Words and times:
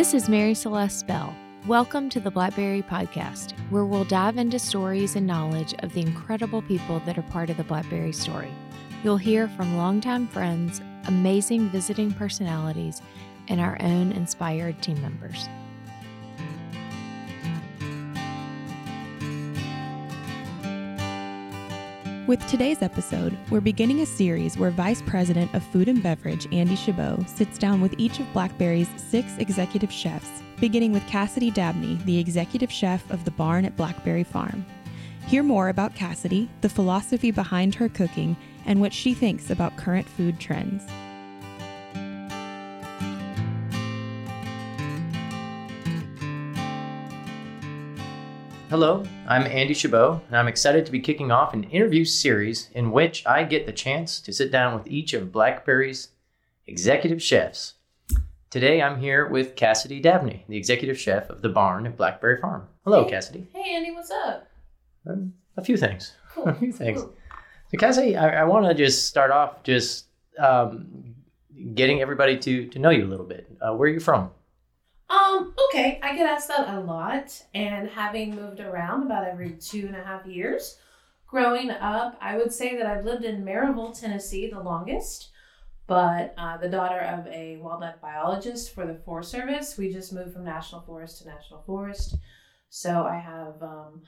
This 0.00 0.14
is 0.14 0.30
Mary 0.30 0.54
Celeste 0.54 1.06
Bell. 1.06 1.36
Welcome 1.66 2.08
to 2.08 2.20
the 2.20 2.30
Blackberry 2.30 2.80
Podcast, 2.80 3.52
where 3.68 3.84
we'll 3.84 4.06
dive 4.06 4.38
into 4.38 4.58
stories 4.58 5.14
and 5.14 5.26
knowledge 5.26 5.74
of 5.80 5.92
the 5.92 6.00
incredible 6.00 6.62
people 6.62 7.00
that 7.00 7.18
are 7.18 7.22
part 7.24 7.50
of 7.50 7.58
the 7.58 7.64
Blackberry 7.64 8.12
story. 8.12 8.50
You'll 9.04 9.18
hear 9.18 9.46
from 9.46 9.76
longtime 9.76 10.26
friends, 10.28 10.80
amazing 11.04 11.68
visiting 11.68 12.12
personalities, 12.12 13.02
and 13.48 13.60
our 13.60 13.76
own 13.82 14.12
inspired 14.12 14.80
team 14.80 14.98
members. 15.02 15.50
With 22.26 22.46
today's 22.46 22.82
episode, 22.82 23.36
we're 23.50 23.62
beginning 23.62 24.00
a 24.00 24.06
series 24.06 24.58
where 24.58 24.70
Vice 24.70 25.00
President 25.02 25.52
of 25.54 25.64
Food 25.64 25.88
and 25.88 26.02
Beverage 26.02 26.46
Andy 26.52 26.76
Chabot 26.76 27.26
sits 27.28 27.56
down 27.58 27.80
with 27.80 27.94
each 27.98 28.20
of 28.20 28.32
Blackberry's 28.34 28.88
six 28.98 29.36
executive 29.38 29.90
chefs, 29.90 30.42
beginning 30.60 30.92
with 30.92 31.02
Cassidee 31.04 31.52
Dabney, 31.52 31.96
the 32.04 32.18
executive 32.18 32.70
chef 32.70 33.10
of 33.10 33.24
the 33.24 33.30
barn 33.30 33.64
at 33.64 33.76
Blackberry 33.76 34.22
Farm. 34.22 34.66
Hear 35.26 35.42
more 35.42 35.70
about 35.70 35.94
Cassidee, 35.94 36.48
the 36.60 36.68
philosophy 36.68 37.30
behind 37.30 37.74
her 37.76 37.88
cooking, 37.88 38.36
and 38.66 38.80
what 38.80 38.92
she 38.92 39.14
thinks 39.14 39.48
about 39.48 39.78
current 39.78 40.06
food 40.06 40.38
trends. 40.38 40.84
Hello, 48.70 49.02
I'm 49.26 49.42
Andy 49.48 49.74
Chabot, 49.74 50.20
and 50.28 50.36
I'm 50.36 50.46
excited 50.46 50.86
to 50.86 50.92
be 50.92 51.00
kicking 51.00 51.32
off 51.32 51.54
an 51.54 51.64
interview 51.64 52.04
series 52.04 52.70
in 52.72 52.92
which 52.92 53.26
I 53.26 53.42
get 53.42 53.66
the 53.66 53.72
chance 53.72 54.20
to 54.20 54.32
sit 54.32 54.52
down 54.52 54.74
with 54.78 54.86
each 54.86 55.12
of 55.12 55.32
Blackberry's 55.32 56.10
executive 56.68 57.20
chefs. 57.20 57.74
Today 58.48 58.80
I'm 58.80 59.00
here 59.00 59.26
with 59.26 59.56
Cassidee 59.56 60.00
Dabney, 60.00 60.44
the 60.48 60.56
executive 60.56 60.98
chef 60.98 61.28
of 61.30 61.42
the 61.42 61.48
barn 61.48 61.84
at 61.84 61.96
Blackberry 61.96 62.40
Farm. 62.40 62.68
Hello, 62.84 63.04
Hey. 63.04 63.10
Cassidee. 63.10 63.46
Hey 63.52 63.74
Andy, 63.74 63.90
what's 63.90 64.10
up? 64.12 64.46
Um, 65.04 65.34
a 65.56 65.64
few 65.64 65.76
things. 65.76 66.12
Cool. 66.32 66.44
A 66.48 66.54
few 66.54 66.72
things. 66.72 67.00
Cool. 67.02 67.12
So, 67.72 67.76
Cassidee, 67.76 68.16
I, 68.20 68.36
I 68.36 68.44
want 68.44 68.66
to 68.66 68.74
just 68.74 69.08
start 69.08 69.32
off 69.32 69.64
just 69.64 70.06
um, 70.38 71.14
getting 71.74 72.00
everybody 72.00 72.38
to, 72.38 72.68
to 72.68 72.78
know 72.78 72.90
you 72.90 73.04
a 73.04 73.08
little 73.08 73.26
bit. 73.26 73.50
Uh, 73.60 73.74
where 73.74 73.88
are 73.88 73.92
you 73.92 73.98
from? 74.00 74.30
Um, 75.10 75.54
okay, 75.68 75.98
I 76.04 76.14
get 76.14 76.30
asked 76.30 76.48
that 76.48 76.72
a 76.72 76.80
lot, 76.80 77.42
and 77.52 77.88
having 77.88 78.36
moved 78.36 78.60
around 78.60 79.02
about 79.02 79.26
every 79.26 79.50
two 79.52 79.86
and 79.86 79.96
a 79.96 80.04
half 80.04 80.24
years, 80.24 80.78
growing 81.26 81.70
up, 81.70 82.16
I 82.20 82.36
would 82.36 82.52
say 82.52 82.76
that 82.76 82.86
I've 82.86 83.04
lived 83.04 83.24
in 83.24 83.44
Maryville, 83.44 83.98
Tennessee, 83.98 84.48
the 84.48 84.60
longest. 84.60 85.30
But 85.88 86.34
uh, 86.38 86.56
the 86.58 86.68
daughter 86.68 87.00
of 87.00 87.26
a 87.26 87.56
wildlife 87.56 88.00
biologist 88.00 88.72
for 88.72 88.86
the 88.86 88.94
Forest 88.94 89.32
Service, 89.32 89.76
we 89.76 89.92
just 89.92 90.12
moved 90.12 90.32
from 90.32 90.44
national 90.44 90.82
forest 90.82 91.18
to 91.18 91.28
national 91.28 91.62
forest. 91.62 92.16
So 92.68 93.02
I 93.02 93.16
have 93.16 93.60
um, 93.60 94.02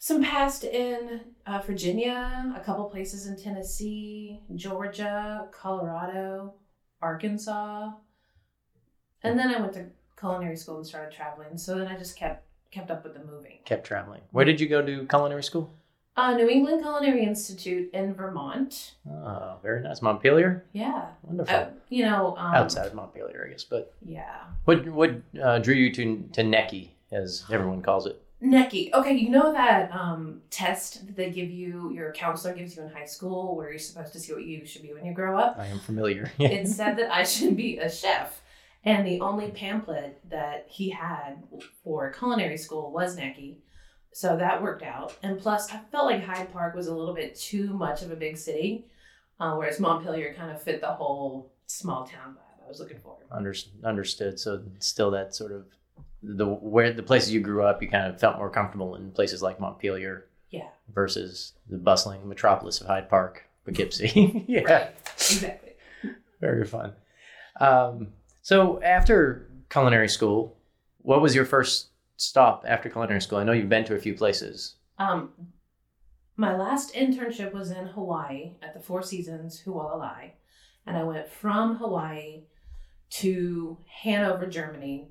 some 0.00 0.24
past 0.24 0.64
in 0.64 1.20
uh, 1.46 1.62
Virginia, 1.64 2.52
a 2.56 2.60
couple 2.60 2.90
places 2.90 3.28
in 3.28 3.40
Tennessee, 3.40 4.40
Georgia, 4.56 5.46
Colorado, 5.52 6.54
Arkansas, 7.00 7.92
and 9.22 9.38
then 9.38 9.54
I 9.54 9.60
went 9.60 9.72
to 9.74 9.86
culinary 10.18 10.56
school 10.56 10.76
and 10.78 10.86
started 10.86 11.12
traveling. 11.14 11.56
So 11.58 11.78
then 11.78 11.86
I 11.88 11.96
just 11.96 12.16
kept 12.16 12.44
kept 12.70 12.90
up 12.90 13.04
with 13.04 13.14
the 13.14 13.24
moving. 13.24 13.58
Kept 13.64 13.86
traveling. 13.86 14.20
Where 14.32 14.44
did 14.44 14.60
you 14.60 14.68
go 14.68 14.84
to 14.84 15.06
culinary 15.06 15.42
school? 15.42 15.72
Uh, 16.16 16.36
New 16.36 16.48
England 16.48 16.80
Culinary 16.82 17.24
Institute 17.24 17.90
in 17.92 18.14
Vermont. 18.14 18.94
Oh, 19.10 19.56
very 19.62 19.82
nice. 19.82 20.00
Montpelier? 20.00 20.64
Yeah, 20.72 21.06
Wonderful. 21.22 21.56
uh, 21.56 21.66
you 21.88 22.04
know, 22.04 22.36
um, 22.36 22.54
Outside 22.54 22.86
of 22.86 22.94
Montpelier, 22.94 23.44
I 23.46 23.50
guess. 23.50 23.64
But 23.64 23.92
Yeah, 24.04 24.44
what 24.64 24.86
what 24.88 25.10
uh, 25.42 25.58
drew 25.58 25.74
you 25.74 25.92
to 25.94 26.28
to 26.34 26.42
Necky, 26.42 26.90
as 27.10 27.44
everyone 27.50 27.82
calls 27.82 28.06
it? 28.06 28.20
Necky. 28.40 28.92
Okay, 28.92 29.14
you 29.14 29.30
know 29.30 29.52
that 29.52 29.90
um, 29.92 30.42
test 30.50 31.06
that 31.06 31.16
they 31.16 31.30
give 31.30 31.50
you, 31.50 31.90
your 31.92 32.12
counselor 32.12 32.54
gives 32.54 32.76
you 32.76 32.82
in 32.82 32.90
high 32.90 33.06
school, 33.06 33.56
where 33.56 33.70
you're 33.70 33.78
supposed 33.78 34.12
to 34.12 34.20
see 34.20 34.32
what 34.32 34.44
you 34.44 34.64
should 34.66 34.82
be 34.82 34.92
when 34.92 35.04
you 35.04 35.14
grow 35.14 35.36
up. 35.38 35.56
I 35.58 35.66
am 35.66 35.80
familiar. 35.80 36.30
it 36.38 36.68
said 36.68 36.96
that 36.98 37.12
I 37.12 37.24
should 37.24 37.56
be 37.56 37.78
a 37.78 37.90
chef. 37.90 38.40
And 38.84 39.06
the 39.06 39.20
only 39.20 39.50
pamphlet 39.50 40.20
that 40.28 40.66
he 40.68 40.90
had 40.90 41.42
for 41.82 42.12
culinary 42.12 42.58
school 42.58 42.90
was 42.92 43.16
Necky. 43.16 43.56
So 44.12 44.36
that 44.36 44.62
worked 44.62 44.82
out. 44.82 45.16
And 45.22 45.38
plus, 45.38 45.72
I 45.72 45.80
felt 45.90 46.06
like 46.06 46.22
Hyde 46.22 46.52
Park 46.52 46.74
was 46.74 46.86
a 46.86 46.94
little 46.94 47.14
bit 47.14 47.34
too 47.34 47.72
much 47.72 48.02
of 48.02 48.10
a 48.10 48.16
big 48.16 48.36
city, 48.36 48.86
uh, 49.40 49.54
whereas 49.54 49.80
Montpelier 49.80 50.34
kind 50.34 50.50
of 50.50 50.62
fit 50.62 50.80
the 50.80 50.92
whole 50.92 51.50
small 51.66 52.04
town 52.06 52.34
vibe 52.34 52.64
I 52.64 52.68
was 52.68 52.78
looking 52.78 52.98
for. 52.98 53.16
Under, 53.30 53.54
understood. 53.82 54.38
So 54.38 54.62
still 54.78 55.10
that 55.12 55.34
sort 55.34 55.50
of 55.50 55.64
the 56.22 56.46
where 56.46 56.92
the 56.92 57.02
places 57.02 57.32
you 57.32 57.40
grew 57.40 57.64
up, 57.64 57.82
you 57.82 57.88
kind 57.88 58.06
of 58.06 58.20
felt 58.20 58.38
more 58.38 58.50
comfortable 58.50 58.94
in 58.94 59.10
places 59.10 59.42
like 59.42 59.60
Montpelier 59.60 60.26
Yeah, 60.50 60.68
versus 60.94 61.52
the 61.68 61.76
bustling 61.76 62.26
metropolis 62.28 62.80
of 62.80 62.86
Hyde 62.86 63.08
Park, 63.08 63.44
Poughkeepsie. 63.64 64.44
yeah, 64.48 64.60
right. 64.60 64.94
Exactly. 65.16 65.72
very 66.40 66.64
fun. 66.64 66.92
Um, 67.60 68.08
so 68.44 68.80
after 68.82 69.48
culinary 69.70 70.08
school, 70.08 70.54
what 70.98 71.22
was 71.22 71.34
your 71.34 71.46
first 71.46 71.88
stop 72.18 72.66
after 72.68 72.90
culinary 72.90 73.22
school? 73.22 73.38
I 73.38 73.44
know 73.44 73.52
you've 73.52 73.70
been 73.70 73.86
to 73.86 73.94
a 73.94 73.98
few 73.98 74.12
places. 74.12 74.76
Um, 74.98 75.30
my 76.36 76.54
last 76.54 76.92
internship 76.94 77.54
was 77.54 77.70
in 77.70 77.86
Hawaii 77.86 78.52
at 78.62 78.74
the 78.74 78.80
Four 78.80 79.02
Seasons 79.02 79.62
Hualalai, 79.64 80.32
and 80.86 80.94
I 80.94 81.04
went 81.04 81.26
from 81.26 81.76
Hawaii 81.76 82.42
to 83.12 83.78
Hanover, 84.02 84.46
Germany, 84.46 85.08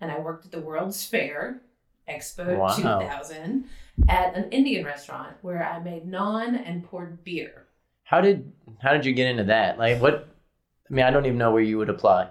and 0.00 0.10
I 0.10 0.18
worked 0.18 0.46
at 0.46 0.50
the 0.50 0.60
World's 0.60 1.06
Fair 1.06 1.62
Expo 2.08 2.58
Wow. 2.58 2.74
2000 2.74 3.64
at 4.08 4.34
an 4.34 4.50
Indian 4.50 4.84
restaurant 4.84 5.36
where 5.42 5.62
I 5.64 5.78
made 5.78 6.04
naan 6.04 6.60
and 6.66 6.82
poured 6.82 7.22
beer. 7.22 7.68
How 8.02 8.20
did 8.20 8.50
how 8.80 8.92
did 8.92 9.06
you 9.06 9.12
get 9.12 9.28
into 9.28 9.44
that? 9.44 9.78
Like 9.78 10.02
what? 10.02 10.28
I 10.90 10.94
mean, 10.94 11.04
I 11.04 11.10
don't 11.12 11.26
even 11.26 11.38
know 11.38 11.52
where 11.52 11.62
you 11.62 11.78
would 11.78 11.88
apply. 11.88 12.28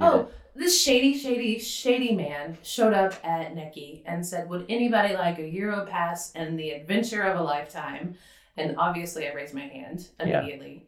Oh, 0.00 0.28
this 0.54 0.80
shady, 0.80 1.16
shady, 1.18 1.58
shady 1.58 2.14
man 2.14 2.56
showed 2.62 2.92
up 2.94 3.14
at 3.24 3.54
Necky 3.54 4.02
and 4.06 4.24
said, 4.26 4.48
Would 4.48 4.66
anybody 4.68 5.14
like 5.14 5.38
a 5.38 5.46
Euro 5.48 5.84
pass 5.86 6.32
and 6.34 6.58
the 6.58 6.70
adventure 6.70 7.22
of 7.22 7.38
a 7.38 7.42
lifetime? 7.42 8.14
And 8.56 8.76
obviously, 8.78 9.28
I 9.28 9.32
raised 9.34 9.54
my 9.54 9.66
hand 9.66 10.08
Yeah. 10.18 10.40
immediately, 10.40 10.86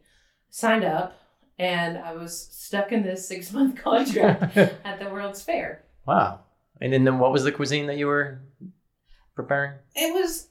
signed 0.49 0.83
up, 0.85 1.19
and 1.59 1.97
I 1.99 2.13
was 2.13 2.35
stuck 2.51 2.91
in 2.91 3.03
this 3.03 3.27
six 3.27 3.51
month 3.53 3.75
contract 3.83 4.57
at 4.57 4.99
the 4.99 5.09
World's 5.09 5.41
Fair. 5.41 5.83
wow. 6.05 6.39
And 6.81 6.93
then, 6.93 7.03
then 7.03 7.19
what 7.19 7.31
was 7.33 7.43
the 7.43 7.51
cuisine 7.51 7.87
that 7.87 7.97
you 7.97 8.07
were 8.07 8.39
preparing? 9.35 9.73
It 9.95 10.13
was 10.13 10.47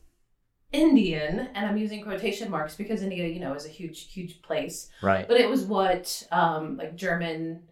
Indian, 0.72 1.48
and 1.54 1.66
I'm 1.66 1.78
using 1.78 2.02
quotation 2.02 2.50
marks 2.50 2.74
because 2.76 3.02
India, 3.02 3.26
you 3.26 3.40
know, 3.40 3.54
is 3.54 3.64
a 3.64 3.70
huge, 3.70 4.12
huge 4.12 4.42
place. 4.42 4.90
Right. 5.02 5.26
But 5.26 5.40
it 5.40 5.48
was 5.48 5.64
what 5.64 6.22
um, 6.30 6.76
like 6.76 6.94
German 6.96 7.62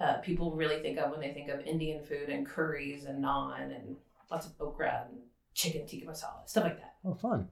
uh, 0.00 0.14
people 0.18 0.52
really 0.52 0.80
think 0.80 0.98
of 0.98 1.10
when 1.10 1.20
they 1.20 1.32
think 1.32 1.48
of 1.48 1.60
Indian 1.60 2.02
food 2.04 2.28
and 2.28 2.46
curries 2.46 3.04
and 3.04 3.24
naan 3.24 3.74
and 3.74 3.96
lots 4.30 4.46
of 4.46 4.52
okra 4.60 5.06
and 5.08 5.20
chicken 5.54 5.86
tikka 5.86 6.06
masala, 6.06 6.46
stuff 6.46 6.64
like 6.64 6.78
that. 6.78 6.94
Oh, 7.04 7.14
fun. 7.14 7.48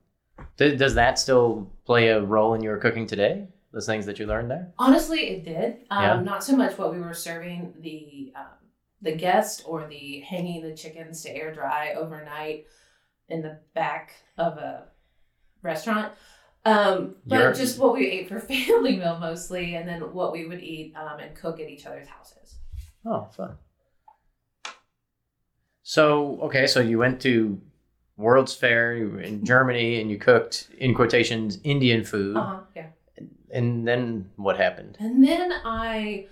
Does, 0.56 0.78
does 0.78 0.94
that 0.94 1.18
still 1.18 1.70
play 1.84 2.08
a 2.08 2.20
role 2.20 2.54
in 2.54 2.62
your 2.62 2.78
cooking 2.78 3.06
today? 3.06 3.48
Those 3.72 3.86
things 3.86 4.04
that 4.06 4.18
you 4.18 4.26
learned 4.26 4.50
there? 4.50 4.72
Honestly, 4.78 5.20
it 5.28 5.44
did. 5.44 5.78
Um, 5.90 6.02
Yeah. 6.02 6.20
Not 6.20 6.44
so 6.44 6.56
much 6.56 6.76
what 6.76 6.92
we 6.92 7.00
were 7.00 7.14
serving 7.14 7.74
the 7.80 8.32
um, 8.36 8.46
the 9.00 9.12
guest 9.16 9.62
or 9.66 9.86
the 9.88 10.20
hanging 10.20 10.62
the 10.62 10.74
chickens 10.74 11.22
to 11.22 11.30
air 11.34 11.52
dry 11.54 11.94
overnight 11.94 12.66
in 13.28 13.42
the 13.42 13.58
back 13.74 14.12
of 14.36 14.58
a 14.58 14.88
restaurant. 15.62 16.12
Um, 16.64 17.16
but 17.26 17.40
You're- 17.40 17.54
just 17.54 17.78
what 17.78 17.92
we 17.94 18.06
ate 18.08 18.28
for 18.28 18.38
family 18.52 18.96
meal 18.96 19.18
mostly, 19.20 19.74
and 19.74 19.88
then 19.88 20.00
what 20.12 20.32
we 20.32 20.46
would 20.46 20.60
eat 20.62 20.94
um, 20.96 21.18
and 21.18 21.34
cook 21.34 21.58
at 21.60 21.68
each 21.68 21.86
other's 21.86 22.06
houses. 22.08 22.56
Oh, 23.04 23.28
fun. 23.36 23.56
So, 25.82 26.38
okay, 26.42 26.66
so 26.66 26.80
you 26.80 26.98
went 26.98 27.20
to 27.22 27.60
World's 28.16 28.54
Fair 28.54 28.94
in 29.20 29.44
Germany 29.52 30.00
and 30.00 30.10
you 30.10 30.18
cooked, 30.18 30.68
in 30.78 30.94
quotations, 30.94 31.58
Indian 31.64 32.04
food. 32.04 32.36
Uh 32.36 32.42
huh. 32.46 32.60
Yeah. 32.76 32.86
And 33.52 33.86
then 33.86 34.30
what 34.36 34.56
happened? 34.56 34.96
And 35.00 35.22
then 35.22 35.52
I, 35.64 36.26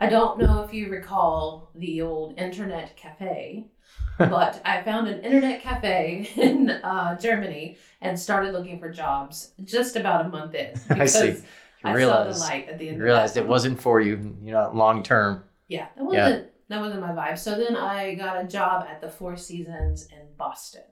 I 0.00 0.08
don't 0.08 0.38
know 0.38 0.62
if 0.62 0.74
you 0.74 0.88
recall 0.88 1.70
the 1.74 2.02
old 2.02 2.38
internet 2.38 2.96
cafe, 2.96 3.66
but 4.18 4.60
I 4.64 4.82
found 4.82 5.08
an 5.08 5.20
internet 5.20 5.62
cafe 5.62 6.30
in 6.36 6.70
uh, 6.70 7.18
Germany 7.18 7.78
and 8.00 8.18
started 8.18 8.52
looking 8.52 8.78
for 8.78 8.90
jobs 8.90 9.52
just 9.64 9.96
about 9.96 10.26
a 10.26 10.28
month 10.28 10.54
in. 10.54 10.74
I 10.90 11.06
see. 11.06 11.28
You 11.28 11.36
I, 11.84 11.92
saw 11.92 11.96
realized, 11.96 12.36
the 12.36 12.44
light 12.44 12.68
at 12.68 12.78
the 12.78 12.88
end. 12.88 12.98
you 12.98 13.04
realized 13.04 13.36
it 13.36 13.46
wasn't 13.46 13.80
for 13.80 14.00
you, 14.00 14.36
you 14.42 14.52
know, 14.52 14.70
long 14.74 15.02
term. 15.02 15.44
Yeah, 15.68 15.88
that 15.96 16.04
wasn't 16.04 16.50
that 16.68 16.80
wasn't 16.80 17.00
my 17.00 17.12
vibe. 17.12 17.38
So 17.38 17.56
then 17.56 17.76
I 17.76 18.14
got 18.14 18.42
a 18.42 18.48
job 18.48 18.86
at 18.88 19.00
the 19.00 19.08
Four 19.08 19.36
Seasons 19.36 20.06
in 20.06 20.26
Boston. 20.36 20.82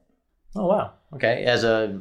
Oh, 0.55 0.67
wow. 0.67 0.93
Okay. 1.15 1.45
As 1.45 1.65
a 1.65 2.01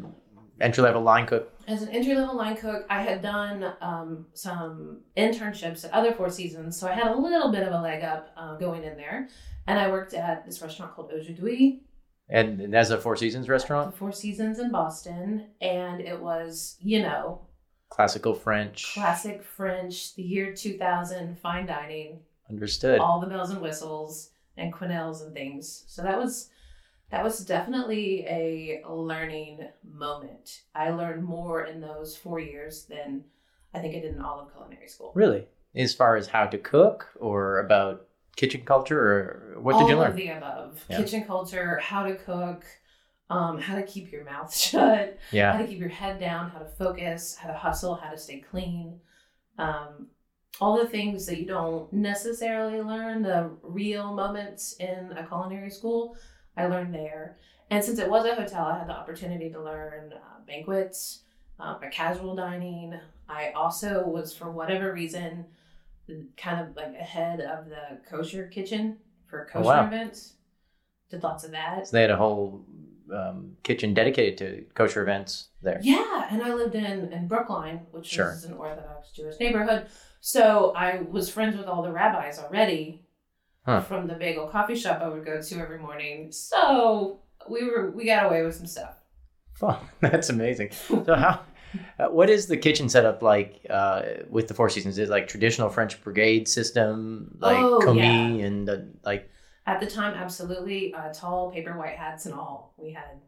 entry 0.59 0.83
level 0.83 1.01
line 1.01 1.25
cook. 1.25 1.50
As 1.67 1.81
an 1.81 1.89
entry 1.89 2.15
level 2.15 2.35
line 2.35 2.57
cook, 2.57 2.85
I 2.89 3.01
had 3.01 3.21
done 3.21 3.73
um, 3.81 4.25
some 4.33 5.01
internships 5.17 5.85
at 5.85 5.91
other 5.91 6.11
Four 6.13 6.29
Seasons, 6.29 6.77
so 6.77 6.87
I 6.87 6.93
had 6.93 7.07
a 7.07 7.15
little 7.15 7.51
bit 7.51 7.63
of 7.63 7.73
a 7.73 7.81
leg 7.81 8.03
up 8.03 8.29
uh, 8.35 8.55
going 8.57 8.83
in 8.83 8.97
there. 8.97 9.29
And 9.67 9.79
I 9.79 9.89
worked 9.89 10.13
at 10.13 10.45
this 10.45 10.61
restaurant 10.61 10.95
called 10.95 11.11
Aujourd'hui, 11.13 11.83
And, 12.29 12.59
and 12.59 12.73
that's 12.73 12.89
a 12.89 12.97
Four 12.97 13.15
Seasons 13.15 13.45
the 13.45 13.51
restaurant, 13.51 13.95
Four 13.95 14.11
Seasons 14.11 14.59
in 14.59 14.71
Boston, 14.71 15.47
and 15.61 16.01
it 16.01 16.19
was, 16.19 16.77
you 16.81 17.01
know, 17.01 17.41
classical 17.89 18.33
French. 18.33 18.93
classic 18.93 19.43
French, 19.43 20.15
the 20.15 20.23
year 20.23 20.53
2000, 20.53 21.37
fine 21.39 21.65
dining, 21.67 22.19
Understood. 22.49 22.99
all 22.99 23.19
the 23.19 23.27
bells 23.27 23.51
and 23.51 23.61
whistles 23.61 24.31
and 24.57 24.73
quenelles 24.73 25.21
and 25.21 25.33
things. 25.33 25.83
So 25.87 26.01
that 26.01 26.17
was 26.17 26.49
that 27.11 27.23
was 27.23 27.39
definitely 27.39 28.25
a 28.27 28.83
learning 28.89 29.67
moment. 29.83 30.61
I 30.73 30.91
learned 30.91 31.23
more 31.23 31.65
in 31.65 31.81
those 31.81 32.15
four 32.15 32.39
years 32.39 32.85
than 32.85 33.25
I 33.73 33.79
think 33.79 33.95
I 33.95 33.99
did 33.99 34.15
in 34.15 34.21
all 34.21 34.39
of 34.39 34.53
culinary 34.53 34.87
school. 34.87 35.11
Really? 35.13 35.45
As 35.75 35.93
far 35.93 36.15
as 36.15 36.27
how 36.27 36.45
to 36.47 36.57
cook 36.57 37.07
or 37.19 37.59
about 37.59 38.07
kitchen 38.35 38.61
culture 38.65 38.99
or 38.99 39.61
what 39.61 39.73
did 39.73 39.83
all 39.83 39.89
you 39.89 39.95
learn? 39.95 40.05
All 40.05 40.11
of 40.11 40.15
the 40.15 40.27
above. 40.29 40.85
Yeah. 40.89 40.97
Kitchen 40.97 41.25
culture, 41.25 41.77
how 41.79 42.03
to 42.03 42.15
cook, 42.15 42.65
um, 43.29 43.59
how 43.59 43.75
to 43.75 43.83
keep 43.83 44.11
your 44.11 44.23
mouth 44.23 44.55
shut, 44.55 45.17
yeah. 45.31 45.51
how 45.51 45.59
to 45.59 45.67
keep 45.67 45.79
your 45.79 45.89
head 45.89 46.19
down, 46.19 46.49
how 46.49 46.59
to 46.59 46.65
focus, 46.65 47.35
how 47.35 47.49
to 47.49 47.57
hustle, 47.57 47.95
how 47.95 48.09
to 48.09 48.17
stay 48.17 48.39
clean. 48.39 48.99
Um, 49.57 50.07
all 50.59 50.77
the 50.77 50.87
things 50.87 51.25
that 51.25 51.39
you 51.39 51.45
don't 51.45 51.91
necessarily 51.91 52.81
learn, 52.81 53.21
the 53.21 53.51
real 53.63 54.13
moments 54.13 54.73
in 54.79 55.11
a 55.17 55.25
culinary 55.25 55.69
school, 55.69 56.15
I 56.57 56.65
learned 56.67 56.93
there. 56.93 57.37
And 57.69 57.83
since 57.83 57.99
it 57.99 58.09
was 58.09 58.25
a 58.25 58.35
hotel, 58.35 58.65
I 58.65 58.77
had 58.79 58.87
the 58.89 58.93
opportunity 58.93 59.49
to 59.49 59.61
learn 59.61 60.13
uh, 60.13 60.39
banquets, 60.45 61.21
uh, 61.59 61.77
a 61.81 61.87
casual 61.89 62.35
dining. 62.35 62.99
I 63.29 63.51
also 63.51 64.03
was, 64.05 64.33
for 64.35 64.51
whatever 64.51 64.91
reason, 64.91 65.45
kind 66.35 66.59
of 66.67 66.75
like 66.75 66.93
ahead 66.93 67.39
of 67.39 67.69
the 67.69 67.99
kosher 68.09 68.47
kitchen 68.47 68.97
for 69.27 69.47
Oh, 69.49 69.53
kosher 69.53 69.65
wow. 69.65 69.87
events. 69.87 70.33
Did 71.09 71.23
lots 71.23 71.43
of 71.45 71.51
that. 71.51 71.87
So 71.87 71.95
they 71.95 72.01
had 72.01 72.11
a 72.11 72.17
whole 72.17 72.65
um, 73.13 73.55
kitchen 73.63 73.93
dedicated 73.93 74.37
to 74.39 74.65
kosher 74.73 75.01
events 75.01 75.49
there. 75.61 75.79
Yeah, 75.81 76.27
and 76.29 76.41
I 76.43 76.53
lived 76.53 76.75
in 76.75 77.11
in 77.13 77.27
Brookline, 77.27 77.81
which 77.91 78.07
Sure. 78.07 78.31
is 78.33 78.43
an 78.45 78.53
Orthodox 78.53 79.11
Jewish 79.11 79.39
neighborhood. 79.39 79.87
So 80.19 80.73
I 80.75 81.01
was 81.01 81.29
friends 81.29 81.55
with 81.57 81.65
all 81.67 81.81
the 81.83 81.91
rabbis 81.91 82.39
already 82.39 83.03
Huh. 83.65 83.81
from 83.81 84.07
the 84.07 84.15
bagel 84.15 84.47
coffee 84.47 84.75
shop 84.75 85.01
I 85.01 85.07
would 85.09 85.23
go 85.23 85.39
to 85.41 85.59
every 85.59 85.77
morning. 85.79 86.31
So 86.31 87.19
we 87.49 87.63
were 87.63 87.91
we 87.91 88.05
got 88.05 88.25
away 88.25 88.43
with 88.43 88.55
some 88.55 88.65
stuff. 88.67 88.95
Fun. 89.53 89.77
That's 89.99 90.29
amazing. 90.29 90.71
So 91.05 91.15
how? 91.15 91.41
Uh, 91.97 92.07
what 92.07 92.29
is 92.29 92.47
the 92.47 92.57
kitchen 92.57 92.89
setup 92.89 93.21
like 93.21 93.65
uh, 93.69 94.01
with 94.29 94.47
the 94.49 94.53
Four 94.53 94.69
Seasons? 94.69 94.97
Is 94.97 95.07
it 95.07 95.11
like 95.11 95.27
traditional 95.27 95.69
French 95.69 96.01
brigade 96.03 96.47
system, 96.47 97.37
like 97.39 97.57
Oh, 97.57 97.79
commis 97.79 98.43
and 98.43 98.69
uh, 98.69 98.77
like 99.05 99.29
At 99.65 99.79
the 99.79 99.87
time, 99.87 100.13
absolutely 100.15 100.93
uh, 100.93 101.13
tall 101.13 101.51
paper 101.51 101.77
white 101.77 101.95
hats 101.97 102.25
and 102.25 102.35
all. 102.35 102.73
We 102.77 102.91
had 102.91 103.21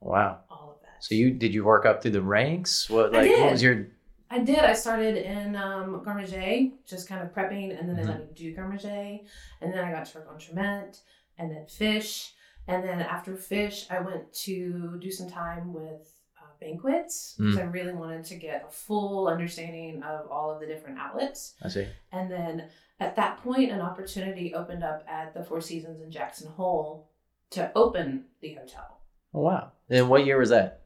wow. 0.00 0.40
all 0.50 0.76
of 0.76 0.82
that. 0.82 1.04
So 1.04 1.14
you 1.14 1.30
did 1.30 1.54
you 1.54 1.64
work 1.64 1.86
up 1.86 2.02
through 2.02 2.12
the 2.12 2.22
ranks? 2.22 2.90
What 2.90 3.12
like 3.12 3.30
what 3.30 3.52
was 3.52 3.62
your 3.62 3.86
I 4.32 4.38
did. 4.38 4.60
I 4.60 4.74
started 4.74 5.16
in 5.16 5.56
um, 5.56 6.02
garde 6.04 6.18
manger, 6.18 6.70
just 6.86 7.08
kind 7.08 7.22
of 7.22 7.34
prepping, 7.34 7.76
and 7.78 7.88
then 7.88 7.96
they 7.96 8.02
Mhm. 8.04 8.08
let 8.08 8.20
me 8.20 8.26
do 8.34 8.54
garde 8.54 8.68
manger, 8.70 9.18
and 9.60 9.72
then 9.72 9.84
I 9.84 9.90
got 9.90 10.06
to 10.06 10.18
work 10.18 10.28
on 10.30 10.38
entremet, 10.38 11.00
and 11.38 11.50
then 11.50 11.66
fish, 11.66 12.34
and 12.68 12.84
then 12.84 13.00
after 13.00 13.34
fish, 13.36 13.86
I 13.90 13.98
went 14.00 14.32
to 14.46 14.98
do 15.00 15.10
some 15.10 15.28
time 15.28 15.72
with 15.74 16.14
uh, 16.38 16.44
banquets 16.60 17.34
because 17.38 17.56
Mm. 17.56 17.60
I 17.62 17.64
really 17.64 17.92
wanted 17.92 18.24
to 18.26 18.36
get 18.36 18.64
a 18.66 18.70
full 18.70 19.26
understanding 19.28 20.02
of 20.04 20.30
all 20.30 20.50
of 20.52 20.60
the 20.60 20.66
different 20.66 20.98
outlets, 20.98 21.54
I 21.62 21.68
see. 21.68 21.88
and 22.12 22.30
then 22.30 22.70
at 23.00 23.16
that 23.16 23.38
point, 23.38 23.72
an 23.72 23.80
opportunity 23.80 24.54
opened 24.54 24.84
up 24.84 25.02
at 25.08 25.34
the 25.34 25.42
Four 25.42 25.60
Seasons 25.60 26.00
in 26.02 26.10
Jackson 26.10 26.48
Hole 26.52 27.10
to 27.50 27.72
open 27.74 28.26
the 28.40 28.54
hotel. 28.54 29.00
Oh 29.34 29.40
wow. 29.40 29.72
And 29.88 30.08
what 30.08 30.24
year 30.24 30.38
was 30.38 30.50
that? 30.50 30.82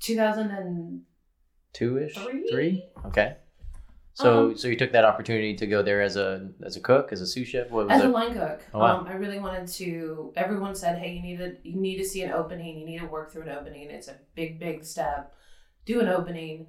2003. 0.00 1.02
Two 1.76 1.98
ish. 1.98 2.14
Three. 2.50 2.88
Okay. 3.06 3.36
So 4.14 4.46
Um, 4.48 4.56
so 4.56 4.68
you 4.68 4.76
took 4.76 4.92
that 4.92 5.04
opportunity 5.04 5.54
to 5.56 5.66
go 5.66 5.82
there 5.82 6.00
as 6.00 6.16
a 6.16 6.50
as 6.64 6.74
a 6.76 6.80
cook 6.80 7.12
as 7.12 7.20
a 7.20 7.26
sous 7.26 7.46
chef. 7.48 7.70
What 7.70 7.86
was 7.86 7.92
As 7.98 8.02
a 8.02 8.06
it? 8.06 8.12
line 8.18 8.32
cook, 8.32 8.60
Oh, 8.72 8.78
wow. 8.80 9.00
um, 9.00 9.06
I 9.06 9.12
really 9.12 9.38
wanted 9.38 9.68
to. 9.80 10.32
Everyone 10.36 10.74
said, 10.74 10.98
"Hey, 10.98 11.12
you 11.16 11.22
need 11.22 11.36
to 11.38 11.56
you 11.68 11.76
need 11.78 11.98
to 11.98 12.04
see 12.04 12.22
an 12.22 12.32
opening. 12.32 12.78
You 12.78 12.86
need 12.86 13.00
to 13.00 13.06
work 13.06 13.30
through 13.30 13.42
an 13.42 13.50
opening. 13.50 13.90
It's 13.90 14.08
a 14.08 14.16
big, 14.34 14.58
big 14.58 14.84
step. 14.84 15.34
Do 15.84 16.00
an 16.00 16.08
opening." 16.08 16.68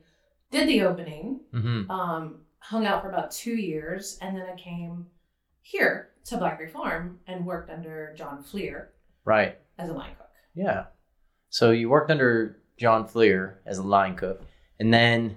Did 0.52 0.68
the 0.70 0.82
opening. 0.84 1.42
hmm 1.54 1.90
Um, 1.92 2.42
hung 2.60 2.86
out 2.86 3.02
for 3.02 3.10
about 3.10 3.32
two 3.32 3.56
years, 3.56 4.18
and 4.22 4.36
then 4.36 4.46
I 4.54 4.56
came 4.58 5.08
here 5.62 6.10
to 6.26 6.38
Blackberry 6.38 6.70
Farm 6.70 7.20
and 7.28 7.46
worked 7.46 7.70
under 7.70 8.14
John 8.18 8.44
Fleer 8.44 8.92
Right. 9.26 9.58
as 9.78 9.90
a 9.90 9.94
line 9.94 10.16
cook. 10.18 10.30
Yeah. 10.54 10.86
So 11.50 11.72
you 11.72 11.90
worked 11.90 12.12
under 12.12 12.62
John 12.78 13.06
Fleer 13.08 13.62
as 13.66 13.78
a 13.78 13.84
line 13.84 14.16
cook, 14.16 14.42
and 14.80 14.94
then, 14.94 15.36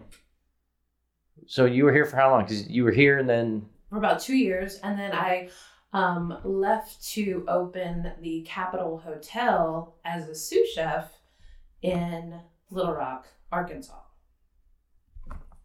so 1.47 1.65
you 1.65 1.85
were 1.85 1.93
here 1.93 2.07
for 2.07 2.17
how 2.17 2.31
long? 2.31 2.43
Because 2.45 2.69
you 2.69 2.85
were 2.85 2.91
here, 2.93 3.19
and 3.19 3.29
then 3.29 3.67
for 3.89 3.99
about 3.99 4.21
two 4.21 4.37
years, 4.37 4.77
and 4.83 4.99
then 4.99 5.13
I 5.13 5.49
um, 5.93 6.39
left 6.45 7.05
to 7.15 7.45
open 7.49 8.13
the 8.21 8.43
Capitol 8.43 8.99
Hotel 8.99 9.97
as 10.05 10.29
a 10.29 10.35
sous 10.35 10.69
chef 10.73 11.13
in 11.83 12.41
Little 12.71 12.93
Rock, 12.93 13.27
Arkansas. 13.51 13.99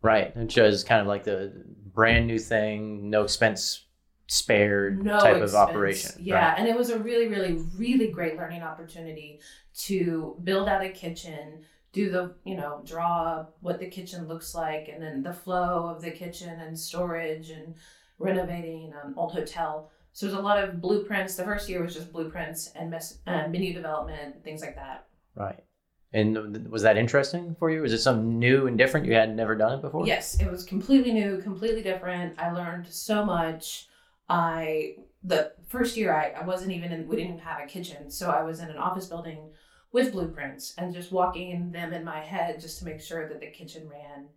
right, 0.02 0.36
which 0.36 0.58
is 0.58 0.84
kind 0.84 1.02
of 1.02 1.08
like 1.08 1.24
the 1.24 1.54
brand 1.94 2.28
new 2.28 2.40
thing, 2.40 3.10
no 3.10 3.24
expense 3.24 3.84
spared 4.28 5.04
No 5.04 5.20
type 5.20 5.34
expense. 5.38 5.52
of 5.52 5.56
operation. 5.56 6.12
Yeah, 6.20 6.50
right? 6.50 6.60
and 6.60 6.68
it 6.68 6.76
was 6.76 6.90
a 6.90 6.98
really, 6.98 7.28
really, 7.28 7.60
really 7.78 8.08
great 8.08 8.38
learning 8.38 8.64
opportunity 8.64 9.40
to 9.82 10.36
build 10.44 10.68
out 10.68 10.84
a 10.84 10.90
kitchen, 10.90 11.64
do 11.96 12.12
the, 12.12 12.36
you 12.44 12.56
know, 12.56 12.82
draw 12.86 13.46
what 13.62 13.80
the 13.80 13.88
kitchen 13.88 14.28
looks 14.28 14.54
like, 14.54 14.90
and 14.94 15.02
then 15.02 15.24
the 15.24 15.34
flow 15.34 15.88
of 15.88 16.02
the 16.02 16.12
kitchen 16.12 16.60
and 16.60 16.78
storage 16.78 17.50
and 17.50 17.74
renovating 18.20 18.94
an 19.04 19.14
old 19.16 19.32
hotel. 19.32 19.90
So 20.12 20.26
there's 20.26 20.38
a 20.38 20.42
lot 20.42 20.62
of 20.62 20.82
blueprints. 20.82 21.36
The 21.36 21.46
first 21.46 21.70
year 21.70 21.82
was 21.82 21.94
just 21.94 22.12
blueprints 22.12 22.72
and 22.76 22.92
mes- 22.92 23.20
uh, 23.26 23.48
menu 23.48 23.74
development, 23.74 24.44
things 24.44 24.62
like 24.62 24.76
that. 24.76 25.08
Right. 25.36 25.64
And 26.12 26.68
was 26.70 26.82
that 26.84 26.98
interesting 26.98 27.56
for 27.60 27.70
you? 27.70 27.82
Was 27.82 27.94
it 27.94 28.00
something 28.00 28.40
new 28.40 28.68
and 28.68 28.78
different? 28.78 29.06
You 29.06 29.14
had 29.14 29.34
never 29.34 29.56
done 29.56 29.80
it 29.80 29.82
before? 29.82 30.06
Yes, 30.06 30.40
it 30.40 30.52
was 30.52 30.66
completely 30.66 31.14
new, 31.14 31.42
completely 31.42 31.82
different. 31.82 32.38
I 32.38 32.52
learned 32.52 32.88
so 32.88 33.26
much. 33.26 33.88
I 34.28 34.96
the 35.24 35.54
first 35.68 35.98
year 35.98 36.14
I, 36.14 36.42
I 36.42 36.46
wasn't 36.46 36.72
even 36.72 36.92
in 36.92 37.08
we 37.08 37.16
didn't 37.16 37.40
have 37.40 37.62
a 37.62 37.68
kitchen, 37.68 38.12
so 38.12 38.30
I 38.30 38.44
was 38.44 38.60
in 38.60 38.70
an 38.70 38.78
office 38.78 39.08
building 39.08 39.50
with 39.96 40.12
blueprints 40.12 40.74
and 40.78 40.94
just 40.94 41.14
walking 41.14 41.72
them 41.72 41.94
in 41.94 42.04
my 42.04 42.20
head 42.20 42.60
just 42.60 42.78
to 42.78 42.84
make 42.84 43.00
sure 43.00 43.30
that 43.30 43.40
the 43.40 43.48
kitchen 43.48 43.88
ran 43.88 44.28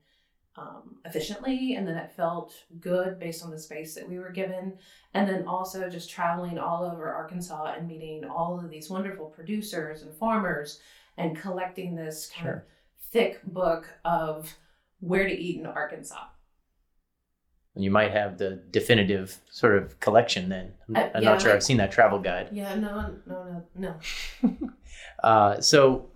um, 0.56 0.98
efficiently 1.04 1.74
and 1.74 1.86
then 1.86 1.96
it 1.96 2.12
felt 2.12 2.54
good 2.78 3.18
based 3.18 3.44
on 3.44 3.50
the 3.50 3.58
space 3.58 3.92
that 3.96 4.08
we 4.08 4.20
were 4.20 4.30
given. 4.30 4.78
And 5.14 5.28
then 5.28 5.48
also 5.48 5.90
just 5.90 6.08
traveling 6.08 6.60
all 6.60 6.84
over 6.84 7.12
Arkansas 7.12 7.74
and 7.76 7.88
meeting 7.88 8.24
all 8.24 8.60
of 8.60 8.70
these 8.70 8.88
wonderful 8.88 9.26
producers 9.26 10.02
and 10.02 10.14
farmers 10.14 10.78
and 11.16 11.36
collecting 11.36 11.96
this 11.96 12.30
kind 12.32 12.50
of 12.50 12.62
thick 13.10 13.40
book 13.42 13.88
of 14.04 14.54
where 15.00 15.26
to 15.26 15.34
eat 15.36 15.58
in 15.58 15.66
Arkansas. 15.66 16.22
And 17.78 17.84
you 17.84 17.92
might 17.92 18.10
have 18.10 18.38
the 18.38 18.60
definitive 18.72 19.38
sort 19.52 19.76
of 19.80 20.00
collection 20.00 20.48
then. 20.48 20.72
I'm, 20.88 20.96
Uh, 20.96 21.10
yeah, 21.14 21.20
not 21.20 21.40
sure 21.40 21.52
I- 21.52 21.54
I've 21.54 21.62
seen 21.62 21.76
that 21.76 21.92
travel 21.92 22.18
guide. 22.18 22.48
Yeah, 22.50 22.74
no, 22.74 23.14
no, 23.24 23.64
no, 23.76 23.94
no. 24.42 24.70
Uh, 25.22 25.60
so 25.60 26.10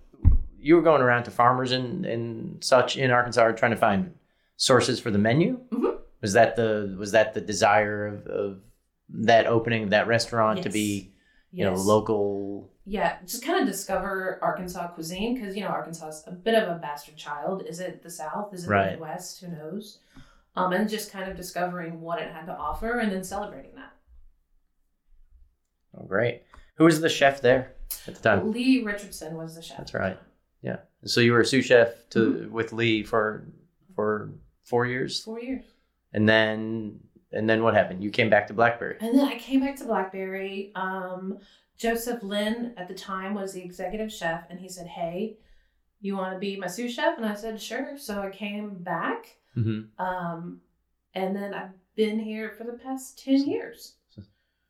you 0.59 0.75
were 0.75 0.81
going 0.81 1.01
around 1.01 1.23
to 1.23 1.31
farmers 1.31 1.71
and, 1.71 2.05
and 2.05 2.61
such 2.63 2.97
in 2.97 3.11
Arkansas 3.11 3.51
trying 3.51 3.71
to 3.71 3.77
find 3.77 4.13
sources 4.57 4.99
for 4.99 5.09
the 5.11 5.17
menu. 5.17 5.59
Mhm. 5.71 5.99
Was 6.21 6.33
that 6.33 6.55
the 6.57 6.95
was 6.99 7.11
that 7.13 7.33
the 7.33 7.39
desire 7.41 8.07
of, 8.07 8.27
of 8.27 8.59
that 9.09 9.45
opening 9.45 9.83
of 9.83 9.89
that 9.91 10.07
restaurant 10.07 10.63
to 10.63 10.69
be 10.69 11.13
you 11.51 11.63
know 11.65 11.75
local? 11.75 12.71
Yeah, 12.85 13.17
just 13.25 13.43
kind 13.45 13.61
of 13.61 13.67
discover 13.67 14.39
Arkansas 14.41 14.87
cuisine 14.87 15.35
because 15.35 15.55
you 15.55 15.63
know 15.63 15.69
Arkansas 15.69 16.07
is 16.09 16.23
a 16.27 16.31
bit 16.31 16.55
of 16.55 16.67
a 16.69 16.79
bastard 16.79 17.15
child. 17.17 17.63
Is 17.67 17.79
it 17.81 18.03
the 18.03 18.09
South? 18.09 18.53
Is 18.53 18.65
it 18.65 18.69
Right. 18.69 18.85
the 18.85 18.91
Midwest? 18.91 19.41
Who 19.41 19.47
knows? 19.49 19.99
Um, 20.55 20.71
and 20.73 20.87
just 20.89 21.11
kind 21.11 21.29
of 21.29 21.35
discovering 21.35 21.99
what 22.01 22.19
it 22.21 22.31
had 22.31 22.45
to 22.45 22.55
offer 22.55 22.99
and 22.99 23.11
then 23.11 23.23
celebrating 23.23 23.73
that. 23.75 23.91
Oh, 25.97 26.05
great. 26.05 26.43
Who 26.77 26.85
was 26.85 27.01
the 27.01 27.09
chef 27.09 27.41
there 27.41 27.73
at 28.07 28.15
the 28.15 28.21
time? 28.21 28.51
Lee 28.51 28.83
Richardson 28.83 29.35
was 29.35 29.55
the 29.55 29.61
chef. 29.61 29.77
That's 29.77 29.93
right. 29.93 30.19
Yeah. 30.61 30.77
So 31.05 31.21
you 31.21 31.33
were 31.33 31.41
a 31.41 31.45
sous 31.45 31.65
chef 31.65 32.07
to 32.11 32.49
with 32.51 32.73
Lee 32.73 33.03
for 33.03 33.47
for 33.95 34.33
four 34.63 34.85
years, 34.85 35.21
Four 35.23 35.39
years. 35.39 35.65
and 36.13 36.27
then 36.27 36.99
and 37.31 37.49
then 37.49 37.63
what 37.63 37.73
happened? 37.73 38.03
You 38.03 38.09
came 38.11 38.29
back 38.29 38.47
to 38.47 38.53
Blackberry. 38.53 38.97
And 39.01 39.17
then 39.17 39.27
I 39.27 39.37
came 39.37 39.59
back 39.59 39.75
to 39.77 39.85
Blackberry. 39.85 40.71
Um, 40.75 41.39
Joseph 41.77 42.21
Lenn 42.23 42.73
at 42.77 42.87
the 42.87 42.93
time 42.93 43.33
was 43.33 43.53
the 43.53 43.61
executive 43.63 44.11
chef, 44.11 44.45
and 44.49 44.59
he 44.59 44.69
said, 44.69 44.87
"Hey, 44.87 45.37
You 45.99 46.15
want 46.17 46.33
to 46.33 46.39
be 46.39 46.57
my 46.57 46.67
sous 46.67 46.93
chef? 46.93 47.17
And 47.17 47.25
I 47.25 47.33
said, 47.35 47.61
Sure. 47.61 47.97
So 47.97 48.21
I 48.21 48.29
came 48.29 48.75
back. 48.83 49.37
Mm-hmm. 49.57 50.01
Um, 50.03 50.61
and 51.13 51.35
then 51.35 51.53
I've 51.53 51.71
been 51.95 52.19
here 52.19 52.51
for 52.57 52.63
the 52.63 52.73
past 52.73 53.23
10 53.23 53.45
years. 53.47 53.95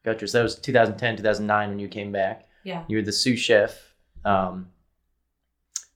Gotcha. 0.04 0.28
So 0.28 0.38
that 0.40 0.44
was 0.44 0.56
2010, 0.56 1.18
2009 1.18 1.70
when 1.70 1.80
you 1.80 1.88
came 1.88 2.12
back. 2.12 2.48
Yeah. 2.66 2.84
You 2.88 2.98
were 2.98 3.04
the 3.04 3.12
sous 3.13 3.40
chef. 3.40 3.94
Um, 4.25 4.68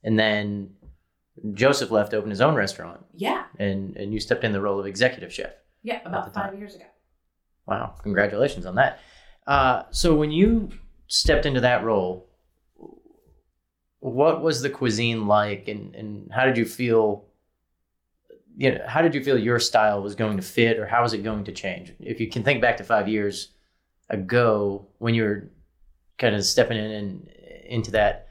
and 0.03 0.17
then 0.17 0.71
Joseph 1.53 1.91
left 1.91 2.11
to 2.11 2.17
open 2.17 2.29
his 2.29 2.41
own 2.41 2.55
restaurant, 2.55 3.05
Yeah. 3.13 3.43
and, 3.59 3.95
and 3.97 4.13
you 4.13 4.19
stepped 4.19 4.43
in 4.43 4.53
the 4.53 4.61
role 4.61 4.79
of 4.79 4.85
executive 4.85 5.33
chef. 5.33 5.51
Yeah. 5.83 5.99
About 6.05 6.33
time. 6.33 6.51
five 6.51 6.59
years 6.59 6.75
ago. 6.75 6.85
Wow, 7.65 7.95
congratulations 8.01 8.65
on 8.65 8.75
that. 8.75 8.99
Uh, 9.45 9.83
so 9.91 10.15
when 10.15 10.31
you 10.31 10.69
stepped 11.07 11.45
into 11.45 11.59
that 11.61 11.83
role, 11.83 12.29
what 13.99 14.41
was 14.41 14.61
the 14.61 14.69
cuisine 14.69 15.27
like, 15.27 15.67
and, 15.67 15.93
and 15.95 16.31
how 16.31 16.45
did 16.45 16.57
you 16.57 16.65
feel? 16.65 17.25
You 18.59 18.71
know, 18.73 18.81
how 18.87 19.03
did 19.03 19.13
you 19.13 19.23
feel 19.23 19.37
your 19.37 19.59
style 19.59 20.01
was 20.01 20.15
going 20.15 20.37
to 20.37 20.43
fit, 20.43 20.79
or 20.79 20.87
how 20.87 21.03
was 21.03 21.13
it 21.13 21.23
going 21.23 21.43
to 21.43 21.51
change? 21.51 21.93
If 21.99 22.19
you 22.19 22.27
can 22.27 22.43
think 22.43 22.59
back 22.59 22.77
to 22.77 22.83
five 22.83 23.07
years 23.07 23.49
ago 24.09 24.87
when 24.97 25.13
you 25.13 25.23
were 25.23 25.51
kind 26.17 26.35
of 26.35 26.43
stepping 26.43 26.77
in 26.77 26.91
and 26.91 27.29
into 27.67 27.91
that, 27.91 28.29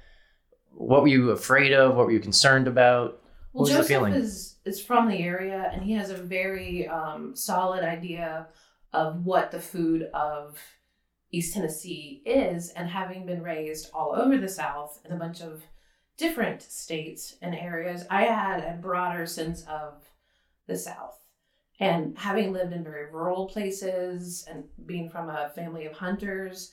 what 0.73 1.03
were 1.03 1.09
you 1.09 1.31
afraid 1.31 1.73
of? 1.73 1.95
What 1.95 2.07
were 2.07 2.13
you 2.13 2.19
concerned 2.19 2.67
about? 2.67 3.23
Well, 3.53 3.61
What 3.61 3.61
was 3.63 3.69
the 3.71 3.75
Joseph 3.77 3.89
feeling? 3.89 4.13
is 4.15 4.57
is 4.65 4.83
from 4.83 5.09
the 5.09 5.19
area, 5.19 5.71
and 5.73 5.83
he 5.85 5.93
has 5.93 6.11
a 6.11 6.17
very 6.17 6.89
um, 6.89 7.37
solid 7.37 7.85
idea 7.85 8.49
of 8.93 9.25
what 9.25 9.53
the 9.53 9.61
food 9.61 10.09
of 10.13 10.59
East 11.31 11.55
Tennessee 11.55 12.23
is, 12.27 12.71
and 12.71 12.89
having 12.89 13.27
been 13.27 13.43
raised 13.43 13.91
all 13.95 14.13
over 14.13 14.37
the 14.39 14.49
South 14.49 14.99
in 15.05 15.13
a 15.13 15.17
bunch 15.17 15.41
of 15.41 15.63
different 16.17 16.63
states 16.63 17.37
and 17.43 17.55
areas, 17.55 18.05
I 18.11 18.25
had 18.25 18.61
a 18.65 18.77
broader 18.81 19.25
sense 19.27 19.63
of 19.69 20.03
the 20.67 20.77
South. 20.77 21.19
And 21.79 22.17
having 22.17 22.53
lived 22.53 22.73
in 22.73 22.83
very 22.83 23.11
rural 23.13 23.47
places 23.47 24.47
and 24.51 24.65
being 24.87 25.11
from 25.11 25.29
a 25.29 25.51
family 25.55 25.85
of 25.87 25.93
hunters, 25.93 26.73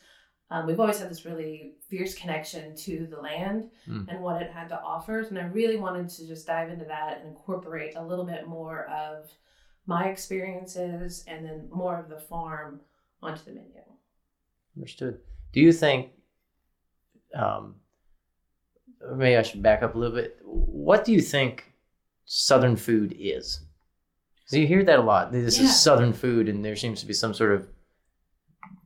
um, 0.49 0.65
we've 0.67 0.79
always 0.79 0.99
had 0.99 1.09
this 1.09 1.25
really 1.25 1.73
fierce 1.89 2.13
connection 2.15 2.75
to 2.75 3.07
the 3.09 3.19
land 3.19 3.69
Mm. 3.87 4.07
and 4.07 4.21
what 4.21 4.41
it 4.41 4.51
had 4.51 4.69
to 4.69 4.79
offer. 4.79 5.19
And 5.19 5.37
I 5.37 5.45
really 5.45 5.77
wanted 5.77 6.09
to 6.09 6.27
just 6.27 6.47
dive 6.47 6.69
into 6.69 6.85
that 6.85 7.19
and 7.19 7.29
incorporate 7.29 7.95
a 7.95 8.05
little 8.05 8.25
bit 8.25 8.47
more 8.47 8.85
of 8.89 9.29
my 9.85 10.07
experiences 10.07 11.23
and 11.27 11.45
then 11.45 11.67
more 11.71 11.99
of 11.99 12.07
the 12.07 12.19
farm 12.19 12.79
onto 13.21 13.43
the 13.43 13.51
menu. 13.51 13.81
Understood. 14.77 15.19
Do 15.51 15.59
you 15.59 15.73
think, 15.73 16.11
um, 17.35 17.75
maybe 19.15 19.35
I 19.35 19.41
should 19.41 19.61
back 19.61 19.83
up 19.83 19.95
a 19.95 19.97
little 19.97 20.15
bit. 20.15 20.39
What 20.43 21.03
do 21.03 21.11
you 21.11 21.21
think 21.21 21.73
Southern 22.25 22.75
food 22.75 23.15
is? 23.19 23.65
So 24.45 24.57
you 24.57 24.67
hear 24.67 24.83
that 24.83 24.99
a 24.99 25.01
lot. 25.01 25.31
This 25.31 25.57
Yeah. 25.57 25.65
is 25.65 25.79
Southern 25.81 26.13
food, 26.13 26.49
and 26.49 26.63
there 26.63 26.75
seems 26.75 26.99
to 27.01 27.05
be 27.07 27.13
some 27.13 27.33
sort 27.33 27.53
of 27.53 27.67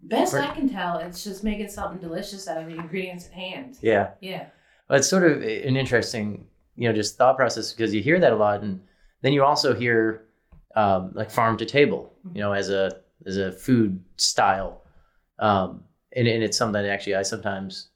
Best. 0.03 0.33
I 0.35 0.53
can 0.55 0.69
tell, 0.69 0.99
it's 0.99 1.23
just 1.23 1.43
making 1.43 1.67
something 1.67 1.99
delicious 1.99 2.47
out 2.47 2.57
of 2.61 2.67
the 2.67 2.75
ingredients 2.77 3.25
at 3.27 3.33
hand. 3.33 3.77
yeah. 3.81 4.11
Yeah. 4.21 4.45
Well, 4.89 4.99
it's 4.99 5.07
sort 5.09 5.29
of 5.29 5.41
an 5.41 5.75
interesting, 5.75 6.47
you 6.77 6.87
know, 6.87 6.95
just 6.95 7.17
thought 7.17 7.35
process 7.35 7.73
because 7.73 7.93
you 7.93 8.01
hear 8.01 8.17
that 8.19 8.31
a 8.31 8.35
lot, 8.35 8.61
and 8.61 8.79
then 9.21 9.33
you 9.33 9.43
also 9.43 9.73
hear 9.75 10.23
um, 10.77 11.11
like 11.13 11.29
farm 11.29 11.57
to 11.57 11.65
table, 11.65 12.13
you 12.33 12.39
know, 12.39 12.53
as 12.53 12.69
a 12.69 13.01
as 13.25 13.35
a 13.37 13.51
food 13.51 14.01
style, 14.15 14.83
um, 15.39 15.83
and, 16.15 16.25
and 16.27 16.41
it's 16.43 16.55
something 16.55 16.81
that 16.81 16.89
actually 16.89 17.15
I 17.15 17.23
sometimes 17.23 17.89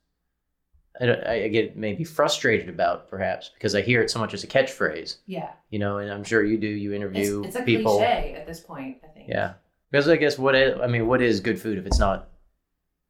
I, 1.10 1.44
I 1.46 1.48
get 1.48 1.76
maybe 1.78 2.04
frustrated 2.04 2.70
about, 2.70 3.10
perhaps 3.10 3.50
because 3.54 3.74
I 3.76 3.82
hear 3.82 4.02
it 4.02 4.12
so 4.12 4.20
much 4.20 4.34
as 4.34 4.44
a 4.44 4.48
catchphrase, 4.48 5.18
Yeah. 5.26 5.50
you 5.70 5.80
know, 5.80 5.98
and 5.98 6.12
I'm 6.12 6.24
sure 6.24 6.44
you 6.44 6.58
do. 6.58 6.68
You 6.68 6.92
It's, 6.92 6.98
interview 6.98 7.44
it's 7.44 7.56
a 7.56 7.64
people, 7.64 7.98
cliche 7.98 8.34
at 8.36 8.46
this 8.46 8.60
point, 8.60 8.98
I 9.04 9.08
think. 9.08 9.30
yeah, 9.30 9.54
because 9.90 10.08
I 10.08 10.18
guess 10.18 10.38
what 10.38 10.56
I 10.56 10.74
I 10.74 10.88
mean, 10.88 11.08
what 11.08 11.22
is 11.22 11.40
good 11.40 11.60
food 11.60 11.78
if 11.78 11.86
it's 11.86 12.00
not 12.00 12.28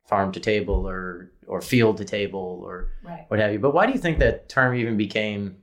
farm 0.06 0.32
to 0.34 0.40
table 0.40 0.88
or 0.88 1.32
or 1.48 1.62
field 1.62 1.98
to 1.98 2.06
table 2.06 2.62
or 2.64 2.92
Right. 3.04 3.26
what 3.28 3.40
have 3.40 3.52
you. 3.52 3.60
But 3.60 3.74
why 3.74 3.86
do 3.88 3.92
you 3.94 4.00
think 4.00 4.20
that 4.20 4.48
term 4.48 4.76
even 4.76 4.96
became 4.96 5.58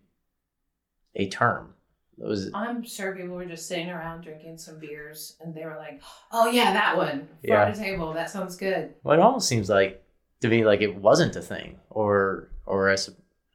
a 1.15 1.29
term? 1.29 1.75
It 2.21 2.25
was 2.27 2.51
I'm 2.53 2.83
sure 2.83 3.15
people 3.15 3.37
were 3.37 3.45
just 3.47 3.69
sitting 3.69 3.89
around 3.91 4.23
drinking 4.23 4.59
some 4.59 4.79
beers 4.81 5.37
and 5.41 5.55
they 5.55 5.65
were 5.65 5.77
like, 5.77 6.03
oh, 6.33 6.51
yeah, 6.51 6.73
that 6.73 6.97
one. 6.97 7.29
Yeah. 7.43 7.65
Farm 7.65 7.75
to 7.75 7.79
table. 7.81 8.13
That 8.13 8.29
sounds 8.29 8.57
good. 8.57 8.95
well, 9.05 9.17
it 9.19 9.23
almost 9.23 9.49
seems 9.49 9.69
like 9.71 10.03
to 10.41 10.49
me 10.49 10.65
like 10.65 10.81
it 10.81 10.95
wasn't 10.95 11.37
a 11.37 11.43
thing, 11.43 11.79
or 11.91 12.51
or 12.67 12.91
I, 12.91 12.95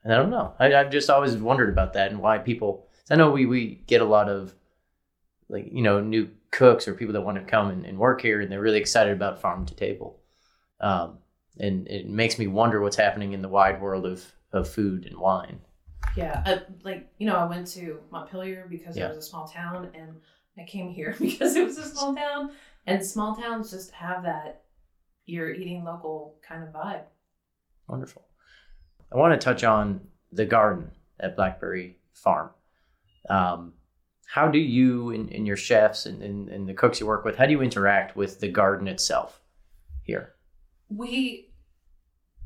I 0.05 0.09
don't 0.09 0.29
know. 0.29 0.53
I, 0.59 0.73
I've 0.75 0.91
just 0.91 1.09
always 1.09 1.35
wondered 1.35 1.69
about 1.69 1.93
that 1.93 2.11
and 2.11 2.19
why 2.21 2.37
people. 2.37 2.87
I 3.09 3.15
know 3.15 3.31
we 3.31 3.45
we 3.45 3.83
get 3.87 4.01
a 4.01 4.05
lot 4.05 4.29
of 4.29 4.53
like 5.49 5.67
you 5.71 5.81
know 5.81 5.99
new 6.01 6.29
cooks 6.51 6.87
or 6.87 6.93
people 6.93 7.13
that 7.13 7.21
want 7.21 7.37
to 7.37 7.43
come 7.43 7.69
and, 7.69 7.85
and 7.85 7.97
work 7.97 8.21
here 8.21 8.39
and 8.41 8.51
they're 8.51 8.61
really 8.61 8.79
excited 8.79 9.13
about 9.13 9.41
farm 9.41 9.65
to 9.65 9.75
table, 9.75 10.19
um, 10.79 11.19
and 11.59 11.87
it 11.87 12.07
makes 12.07 12.37
me 12.39 12.47
wonder 12.47 12.81
what's 12.81 12.95
happening 12.95 13.33
in 13.33 13.41
the 13.41 13.49
wide 13.49 13.81
world 13.81 14.05
of 14.05 14.23
of 14.51 14.69
food 14.69 15.05
and 15.05 15.17
wine. 15.17 15.59
Yeah, 16.15 16.43
uh, 16.45 16.59
like 16.83 17.11
you 17.17 17.27
know, 17.27 17.35
I 17.35 17.45
went 17.45 17.67
to 17.67 17.99
Montpelier 18.11 18.67
because 18.69 18.97
Yeah. 18.97 19.05
it 19.05 19.15
was 19.15 19.25
a 19.25 19.29
small 19.29 19.47
town, 19.47 19.89
and 19.95 20.15
I 20.57 20.63
came 20.63 20.89
here 20.89 21.15
because 21.19 21.55
it 21.55 21.63
was 21.65 21.77
a 21.77 21.85
small 21.85 22.15
town. 22.15 22.51
And 22.85 23.05
small 23.05 23.33
towns 23.33 23.71
just 23.71 23.91
have 23.91 24.23
that 24.23 24.62
you're 25.25 25.53
eating 25.53 25.83
local 25.83 26.35
kind 26.47 26.63
of 26.63 26.69
vibe. 26.69 27.03
Wonderful. 27.87 28.25
I 29.11 29.17
want 29.17 29.39
to 29.39 29.43
touch 29.43 29.63
on 29.63 30.01
the 30.31 30.45
garden 30.45 30.91
at 31.19 31.35
Blackberry 31.35 31.97
Farm. 32.13 32.49
Um, 33.29 33.73
how 34.25 34.47
do 34.47 34.57
you 34.57 35.11
and, 35.11 35.29
and 35.31 35.45
your 35.45 35.55
chefs 35.55 36.05
and, 36.05 36.21
and, 36.23 36.49
and 36.49 36.67
the 36.67 36.73
cooks 36.73 36.99
you 36.99 37.05
work 37.05 37.23
with, 37.23 37.35
how 37.37 37.45
do 37.45 37.51
you 37.51 37.61
interact 37.61 38.15
with 38.15 38.39
the 38.39 38.47
garden 38.47 38.87
itself 38.87 39.41
here? 40.01 40.33
We 40.89 41.53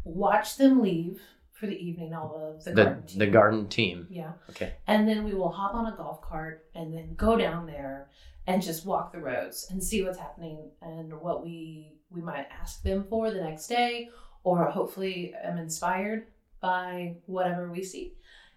watch 0.04 0.58
them 0.58 0.82
leave 0.82 1.22
for 1.60 1.66
the 1.68 1.76
evening. 1.76 2.14
All 2.14 2.54
of 2.56 2.64
the, 2.64 2.72
The, 2.72 2.84
garden 2.84 3.04
the 3.18 3.26
team. 3.26 3.32
garden 3.34 3.68
team. 3.68 4.08
Yeah, 4.10 4.32
Okay. 4.52 4.74
and 4.88 5.08
then 5.08 5.24
we 5.24 5.34
will 5.34 5.50
hop 5.52 5.74
on 5.74 5.92
a 5.92 5.96
golf 5.96 6.22
cart 6.22 6.66
and 6.76 6.94
then 6.94 7.16
go 7.16 7.36
down 7.38 7.66
there 7.66 8.10
and 8.46 8.62
just 8.62 8.86
walk 8.86 9.12
the 9.12 9.20
roads 9.20 9.68
and 9.72 9.84
see 9.84 10.04
what's 10.04 10.18
happening 10.20 10.70
and 10.82 11.14
what 11.20 11.44
we 11.44 11.94
we 12.10 12.22
might 12.22 12.48
ask 12.62 12.82
them 12.84 13.04
for 13.10 13.30
the 13.32 13.42
next 13.42 13.68
day 13.68 14.10
or 14.44 14.64
hopefully 14.66 15.34
am 15.44 15.58
inspired 15.58 16.28
by 16.62 17.16
whatever 17.26 17.70
we 17.70 17.84
see 17.84 18.14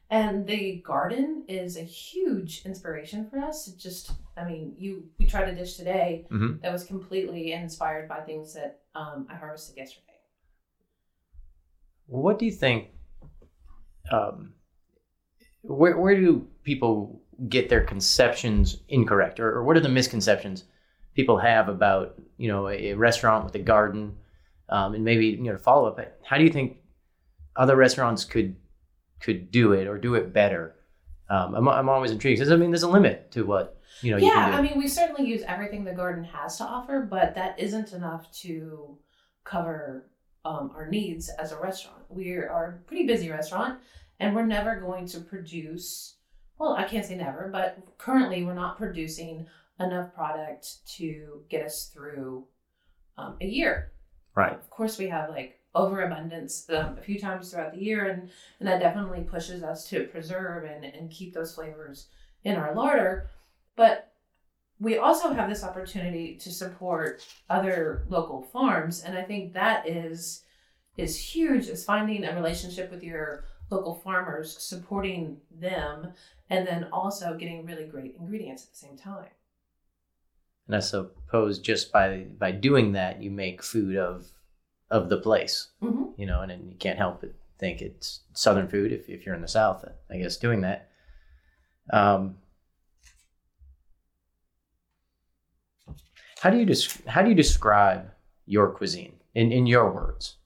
and 0.09 0.47
the 0.47 0.80
garden 0.87 1.45
is 1.49 1.76
a 1.76 1.83
huge 1.83 2.62
inspiration 2.64 3.28
for 3.28 3.38
us 3.40 3.66
it 3.66 3.76
just 3.76 4.12
i 4.37 4.45
mean 4.45 4.73
you 4.78 5.04
we 5.19 5.26
tried 5.26 5.49
a 5.49 5.54
dish 5.54 5.75
today 5.76 6.26
Mhm. 6.30 6.61
that 6.62 6.73
was 6.73 6.85
completely 6.85 7.52
inspired 7.52 8.09
by 8.09 8.21
things 8.21 8.54
that 8.54 8.80
um, 8.95 9.26
i 9.28 9.35
harvested 9.35 9.76
yesterday 9.76 10.10
What 12.11 12.40
do 12.40 12.45
you 12.45 12.50
think? 12.50 12.88
Um, 14.11 14.55
where, 15.62 15.97
where 15.97 16.19
do 16.19 16.49
people 16.64 17.23
get 17.49 17.69
their 17.69 17.83
conceptions 17.83 18.79
incorrect, 18.88 19.38
or, 19.38 19.52
or 19.52 19.64
what 19.64 19.76
are 19.76 19.81
the 19.81 19.88
misconceptions 19.88 20.64
people 21.14 21.38
have 21.38 21.69
about 21.69 22.21
you 22.37 22.49
know 22.49 22.69
a, 22.69 22.90
a 22.90 22.95
restaurant 22.95 23.45
with 23.45 23.55
a 23.55 23.61
garden, 23.61 24.17
um, 24.69 24.95
and 24.95 25.05
maybe 25.05 25.26
you 25.26 25.43
know 25.45 25.52
to 25.52 25.59
follow 25.59 25.88
up? 25.88 26.00
How 26.25 26.37
do 26.37 26.43
you 26.43 26.50
think 26.50 26.79
other 27.55 27.76
restaurants 27.76 28.25
could 28.25 28.57
could 29.21 29.52
do 29.52 29.73
it 29.73 29.87
or 29.87 29.97
do 29.97 30.17
it 30.17 30.33
better? 30.33 30.75
Um, 31.29 31.55
I'm, 31.55 31.69
I'm 31.69 31.88
always 31.88 32.11
intrigued 32.11 32.40
because 32.40 32.52
I 32.52 32.57
mean 32.57 32.73
there's 32.73 32.83
a 32.83 32.88
limit 32.88 33.31
to 33.33 33.45
what 33.47 33.79
you 34.02 34.11
know 34.11 34.17
you 34.17 34.26
yeah, 34.26 34.33
can 34.33 34.50
do. 34.50 34.59
I 34.59 34.62
mean, 34.62 34.79
we 34.79 34.88
certainly 34.88 35.31
use 35.31 35.43
everything 35.47 35.85
the 35.85 35.93
garden 35.93 36.25
has 36.25 36.59
to 36.59 36.64
offer, 36.64 37.07
but 37.09 37.37
that 37.37 37.61
isn't 37.61 37.93
enough 37.93 38.33
to 38.40 38.99
cover 39.45 40.10
um, 40.45 40.71
our 40.75 40.89
needs 40.89 41.29
as 41.39 41.53
a 41.53 41.61
restaurant. 41.61 42.03
We 42.09 42.33
are 42.33 42.81
a 42.83 42.89
pretty 42.89 43.07
busy 43.07 43.31
restaurant, 43.31 43.81
and 44.19 44.35
we're 44.35 44.47
never 44.47 44.77
going 44.77 45.07
to 45.09 45.21
produce. 45.21 46.17
Well, 46.59 46.75
I 46.75 46.85
can't 46.85 47.07
say 47.07 47.17
never, 47.17 47.49
but 47.53 47.79
currently 47.99 48.45
we're 48.45 48.55
not 48.55 48.77
producing 48.79 49.47
enough 49.79 50.15
product 50.15 50.87
to 50.97 51.43
get 51.49 51.65
us 51.65 51.91
through 51.93 52.47
um, 53.17 53.37
a 53.41 53.47
year. 53.47 53.93
right. 54.35 54.53
Of 54.53 54.69
course, 54.71 54.99
we 54.99 55.09
have 55.09 55.31
like 55.31 55.59
overabundance 55.75 56.69
um, 56.71 56.99
a 56.99 57.03
few 57.03 57.19
times 57.19 57.51
throughout 57.51 57.73
the 57.73 57.83
year, 57.83 58.09
and, 58.09 58.31
and 58.59 58.69
that 58.69 58.81
definitely 58.81 59.23
pushes 59.23 59.63
us 59.63 59.89
to 59.89 60.05
preserve 60.05 60.65
and, 60.65 60.85
and 60.85 61.11
keep 61.11 61.33
those 61.33 61.55
flavors 61.55 62.09
in 62.45 62.57
our 62.57 62.75
larder. 62.75 63.31
But 63.77 64.10
we 64.81 64.97
also 64.97 65.33
have 65.33 65.49
this 65.49 65.63
opportunity 65.63 66.37
to 66.37 66.51
support 66.51 67.25
other 67.51 68.07
local 68.09 68.43
farms, 68.43 69.03
and 69.03 69.17
I 69.17 69.23
think 69.23 69.53
that 69.53 69.87
is 69.87 70.45
is 70.97 71.17
huge. 71.17 71.69
Is 71.69 71.85
finding 71.85 72.25
a 72.25 72.35
relationship 72.35 72.91
with 72.91 73.03
your 73.03 73.45
local 73.71 73.95
farmers, 73.95 74.57
supporting 74.59 75.37
them, 75.51 76.13
and 76.49 76.67
then 76.67 76.89
also 76.93 77.37
getting 77.37 77.65
really 77.65 77.87
great 77.87 78.17
ingredients 78.19 78.65
at 78.65 78.71
the 78.71 78.79
same 78.79 78.97
time. 78.97 79.31
And 80.67 80.77
I 80.77 80.81
suppose 80.81 81.59
just 81.59 81.93
by 81.93 82.27
by 82.39 82.53
doing 82.53 82.93
that, 82.93 83.23
you 83.23 83.31
make 83.31 83.63
food 83.63 83.97
of 83.97 84.29
of 84.91 85.09
the 85.09 85.19
place. 85.19 85.69
Mm-hmm. 85.83 86.01
you 86.17 86.27
know, 86.27 86.41
and, 86.41 86.51
and 86.51 86.71
you 86.71 86.77
can't 86.77 86.99
help 86.99 87.21
but 87.21 87.35
think 87.59 87.83
it's 87.83 88.21
Southern 88.33 88.69
food 88.69 88.91
if, 88.91 89.09
if 89.09 89.25
you're 89.25 89.35
in 89.35 89.43
the 89.43 89.49
South, 89.49 89.85
I 90.11 90.17
guess, 90.17 90.39
doing 90.39 90.63
that. 90.63 90.89
Um, 91.93 92.37
how 96.41 96.49
do 96.49 96.57
you 96.57 96.65
des- 96.65 97.03
how 97.07 97.21
do 97.21 97.29
you 97.29 97.35
describe 97.35 98.11
your 98.47 98.71
cuisine 98.71 99.13
in, 99.35 99.53
in 99.53 99.67
your 99.67 99.93
words? 99.93 100.37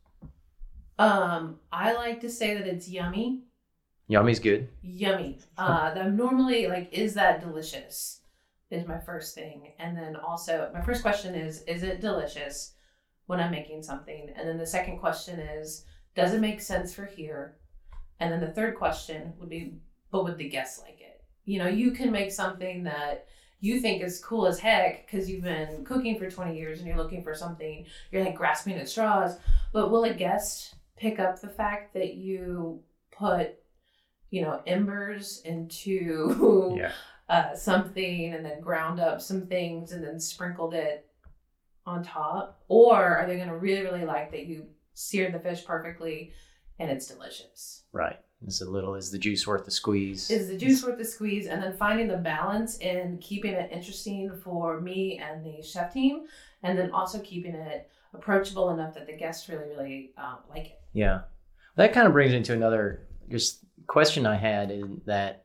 Um, 0.99 1.61
I 1.73 1.93
like 1.95 2.21
to 2.23 2.31
say 2.31 2.55
that 2.55 2.67
it's 2.67 2.89
yummy. 2.89 3.45
Yummy's 4.09 4.41
good. 4.41 4.69
Yummy. 4.83 5.39
Uh, 5.57 5.95
I'm 5.97 6.17
normally 6.17 6.67
like, 6.67 6.89
is 6.93 7.15
that 7.15 7.41
delicious? 7.41 8.21
Is 8.71 8.89
my 8.89 8.99
first 8.99 9.37
thing, 9.37 9.73
and 9.79 9.97
then 9.97 10.17
also 10.17 10.69
my 10.75 10.81
first 10.81 11.03
question 11.03 11.37
is, 11.37 11.63
is 11.63 11.85
it 11.85 12.01
delicious 12.01 12.75
when 13.27 13.39
I'm 13.39 13.53
making 13.53 13.85
something? 13.85 14.31
And 14.35 14.49
then 14.49 14.59
the 14.59 14.67
second 14.67 14.99
question 14.99 15.39
is, 15.39 15.85
does 16.17 16.35
it 16.35 16.41
make 16.41 16.61
sense 16.61 16.93
for 16.93 17.05
here? 17.05 17.59
And 18.19 18.33
then 18.33 18.41
the 18.41 18.51
third 18.51 18.75
question 18.75 19.33
would 19.39 19.49
be, 19.49 19.75
but 20.11 20.25
would 20.25 20.39
the 20.39 20.49
guests 20.49 20.81
like 20.81 21.01
it? 21.01 21.23
You 21.45 21.61
know, 21.61 21.69
you 21.69 21.93
can 21.93 22.11
make 22.11 22.33
something 22.33 22.83
that 22.83 23.27
you 23.61 23.81
think 23.81 24.03
is 24.03 24.23
cool 24.23 24.47
as 24.47 24.59
heck 24.59 25.07
because 25.07 25.29
you've 25.29 25.45
been 25.45 25.85
cooking 25.85 26.19
for 26.19 26.31
20 26.31 26.57
years 26.57 26.79
and 26.79 26.89
you're 26.89 26.97
looking 26.97 27.23
for 27.23 27.35
something, 27.35 27.87
you're 28.11 28.25
like 28.25 28.35
grasping 28.35 28.77
at 28.77 28.89
straws. 28.89 29.37
But 29.73 29.91
will 29.91 30.05
a 30.05 30.15
guest 30.15 30.75
pick 30.97 31.19
up 31.19 31.41
the 31.41 31.49
fact 31.49 31.95
that 31.95 32.15
you 32.15 32.83
put, 33.11 33.55
you 34.31 34.43
know, 34.43 34.63
embers 34.67 35.43
into 35.45 36.75
Yeah. 36.77 36.93
uh, 37.29 37.55
something 37.55 38.35
and 38.35 38.45
then 38.45 38.61
ground 38.61 39.01
up 39.01 39.21
some 39.21 39.47
things 39.47 39.93
and 39.93 40.05
then 40.05 40.21
sprinkled 40.21 40.75
it 40.75 41.09
on 41.87 42.03
top? 42.03 42.63
Or 42.69 43.17
are 43.19 43.27
they 43.27 43.37
going 43.37 43.49
to 43.49 43.57
really, 43.57 43.83
really 43.83 44.05
like 44.05 44.31
that 44.33 44.47
you 44.47 44.67
seared 44.95 45.35
the 45.35 45.39
fish 45.39 45.65
perfectly 45.65 46.33
and 46.79 46.91
it's 46.91 47.07
delicious? 47.07 47.85
Right. 47.93 48.19
It's 48.47 48.61
a 48.61 48.69
little 48.69 48.95
is 48.95 49.11
the 49.11 49.19
juice 49.19 49.47
worth 49.47 49.65
the 49.65 49.71
squeeze? 49.71 50.31
Is 50.31 50.49
the 50.49 50.57
juice 50.57 50.85
worth 50.85 50.99
the 50.99 51.05
squeeze? 51.05 51.47
And 51.47 51.63
then 51.63 51.77
finding 51.77 52.09
the 52.09 52.17
balance 52.17 52.79
in 52.79 53.19
keeping 53.19 53.53
it 53.53 53.71
interesting 53.73 54.31
for 54.43 54.81
me 54.81 55.19
and 55.19 55.45
the 55.45 55.63
chef 55.63 55.93
team, 55.93 56.27
and 56.63 56.79
then 56.79 56.91
also 56.91 57.21
keeping 57.21 57.55
it 57.55 57.91
approachable 58.13 58.71
enough 58.71 58.95
that 58.95 59.07
the 59.07 59.17
guests 59.17 59.49
really, 59.49 59.69
really 59.71 60.13
um, 60.19 60.39
like 60.51 60.67
it. 60.67 60.81
Yeah. 60.93 61.23
That 61.77 61.93
kind 61.93 62.07
of 62.07 62.13
brings 62.13 62.33
into 62.33 62.53
another 62.53 63.07
just 63.31 63.65
question 63.87 64.27
I 64.27 64.37
had 64.37 64.71
in 64.71 65.01
that 65.07 65.45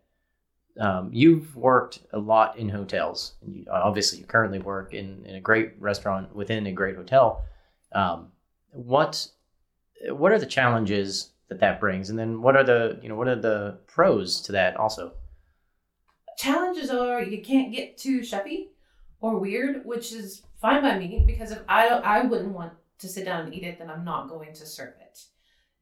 um, 0.79 1.10
you've 1.12 1.55
worked 1.55 2.00
a 2.13 2.19
lot 2.19 2.58
in 2.58 2.69
hotels. 2.69 3.34
And 3.41 3.55
you, 3.55 3.65
obviously, 3.72 4.19
you 4.19 4.25
currently 4.25 4.60
work 4.60 4.93
in, 4.93 5.25
in 5.25 5.36
a 5.36 5.41
great 5.41 5.74
restaurant 5.79 6.36
within 6.36 6.67
a 6.67 6.72
great 6.72 6.96
hotel. 6.96 7.43
Um, 7.91 8.31
what 8.72 9.27
what 10.10 10.31
are 10.31 10.39
the 10.39 10.46
challenges 10.46 11.31
that 11.50 11.60
that 11.60 11.79
brings, 11.79 12.10
and 12.10 12.18
then 12.18 12.41
what 12.41 12.56
are 12.56 12.63
the 12.63 13.00
you 13.01 13.10
know 13.10 13.15
what 13.15 13.27
are 13.27 13.36
the 13.36 13.79
pros 13.88 14.41
to 14.41 14.51
that 14.53 14.77
also? 14.77 15.13
Challenges 16.38 16.89
are 16.89 17.22
you 17.22 17.41
can't 17.44 17.74
get 17.74 17.98
too 17.98 18.22
chefy 18.22 18.70
or 19.20 19.38
weird, 19.38 19.86
which 19.86 20.13
is 20.13 20.44
fine 20.62 20.82
by 20.82 20.98
me 20.98 21.24
because 21.27 21.51
if 21.51 21.60
I 21.68 21.88
I 21.88 22.22
wouldn't 22.24 22.53
want 22.53 22.74
to 23.00 23.08
sit 23.08 23.25
down 23.25 23.46
and 23.46 23.53
eat 23.53 23.63
it, 23.63 23.79
then 23.79 23.89
I'm 23.89 24.06
not 24.06 24.29
going 24.29 24.53
to 24.53 24.65
serve 24.65 24.94
it. 25.01 25.20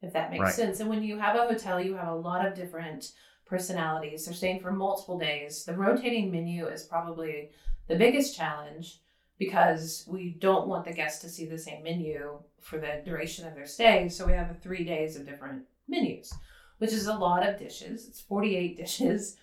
If 0.02 0.12
that 0.12 0.30
makes 0.30 0.42
Right. 0.42 0.52
sense. 0.54 0.80
And 0.80 0.88
when 0.88 1.02
you 1.02 1.18
have 1.18 1.36
a 1.36 1.46
hotel, 1.46 1.80
you 1.80 1.94
have 1.94 2.08
a 2.08 2.14
lot 2.14 2.46
of 2.46 2.54
different 2.54 3.12
personalities. 3.46 4.24
They're 4.24 4.34
staying 4.34 4.60
for 4.60 4.70
multiple 4.70 5.18
days. 5.18 5.64
The 5.64 5.74
rotating 5.74 6.30
menu 6.30 6.66
is 6.66 6.84
probably 6.84 7.50
the 7.88 7.96
biggest 7.96 8.36
challenge 8.36 9.00
because 9.38 10.04
we 10.08 10.30
don't 10.38 10.66
want 10.68 10.84
the 10.84 10.92
guests 10.92 11.20
to 11.22 11.28
see 11.28 11.46
the 11.46 11.58
same 11.58 11.82
menu 11.82 12.38
for 12.60 12.78
the 12.78 13.02
duration 13.04 13.46
of 13.46 13.54
their 13.54 13.66
stay. 13.66 14.08
So 14.08 14.26
we 14.26 14.32
have 14.32 14.56
three 14.62 14.84
days 14.84 15.16
of 15.16 15.24
different 15.26 15.62
menus, 15.88 16.32
which 16.78 16.92
is 16.92 17.06
a 17.06 17.14
lot 17.14 17.46
of 17.46 17.58
dishes. 17.58 18.06
It's 18.08 18.20
48 18.20 18.76
dishes 18.84 19.36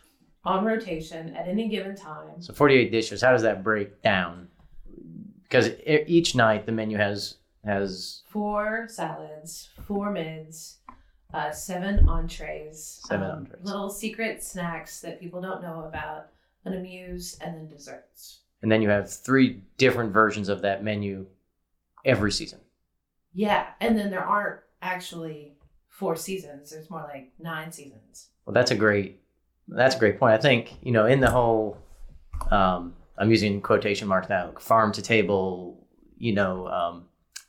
on 0.44 0.64
rotation 0.64 1.36
at 1.36 1.48
any 1.48 1.68
given 1.70 1.96
time. 1.96 2.40
So 2.42 2.54
forty 2.54 2.76
eight 2.76 2.92
dishes. 2.92 3.22
How 3.22 3.32
does 3.32 3.42
that 3.42 3.64
break 3.64 4.02
down? 4.04 4.48
Because 5.44 5.72
each 6.08 6.36
night 6.36 6.66
the 6.68 6.72
menu 6.72 6.98
has 6.98 7.38
has 7.64 8.22
Four 8.28 8.86
salads, 8.88 9.70
four 9.88 10.12
mids, 10.12 10.78
uh, 11.34 11.50
seven 11.52 12.08
entrees, 12.08 13.02
um, 13.06 13.10
Seven 13.10 13.32
entrees. 13.32 13.64
little 13.64 13.90
secret 13.90 14.44
snacks 14.44 15.02
that 15.02 15.20
people 15.20 15.42
don't 15.42 15.64
know 15.64 15.86
about, 15.86 16.28
an 16.66 16.74
amuse, 16.74 17.38
and 17.42 17.56
then 17.56 17.68
desserts. 17.68 18.42
And 18.62 18.72
then 18.72 18.82
you 18.82 18.90
have 18.90 19.12
three 19.12 19.62
different 19.78 20.12
versions 20.12 20.50
of 20.50 20.62
that 20.62 20.84
menu 20.84 21.26
every 22.04 22.32
season. 22.32 22.60
Yeah, 23.34 23.68
and 23.82 23.98
then 23.98 24.10
there 24.10 24.24
aren't 24.24 24.62
actually 24.82 25.58
four 25.90 26.16
seasons. 26.16 26.72
There's 26.72 26.90
more 26.90 27.04
like 27.04 27.32
nine 27.40 27.72
seasons. 27.72 28.30
Well, 28.46 28.54
that's 28.54 28.72
a 28.72 28.76
great 28.76 29.20
that's 29.68 29.96
a 29.96 30.00
great 30.00 30.20
point. 30.20 30.34
I 30.34 30.38
think 30.38 30.78
you 30.82 30.92
know 30.92 31.06
in 31.06 31.20
the 31.20 31.32
whole 31.32 31.78
um, 32.52 32.94
I'm 33.18 33.32
using 33.32 33.62
quotation 33.62 34.08
marks 34.08 34.30
now 34.30 34.54
farm 34.60 34.92
to 34.94 35.02
table 35.02 35.86
you 36.18 36.34
know 36.34 36.68
um, 36.68 37.06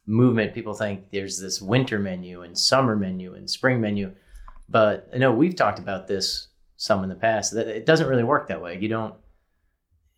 movement. 0.07 0.55
People 0.55 0.75
think 0.75 1.11
there's 1.11 1.41
this 1.41 1.61
winter 1.61 1.99
menu 1.99 2.43
and 2.43 2.57
summer 2.57 2.97
menu 2.97 3.35
and 3.35 3.49
spring 3.49 3.81
menu, 3.81 4.13
but 4.69 5.09
I 5.15 5.19
know 5.19 5.33
we've 5.33 5.57
talked 5.57 5.79
about 5.79 6.07
this 6.07 6.49
some 6.79 7.03
in 7.03 7.09
the 7.09 7.15
past 7.15 7.55
that 7.55 7.69
it 7.69 7.87
doesn't 7.87 8.07
really 8.07 8.25
work 8.25 8.49
that 8.49 8.61
way. 8.61 8.79
You 8.79 8.89
don't 8.89 9.15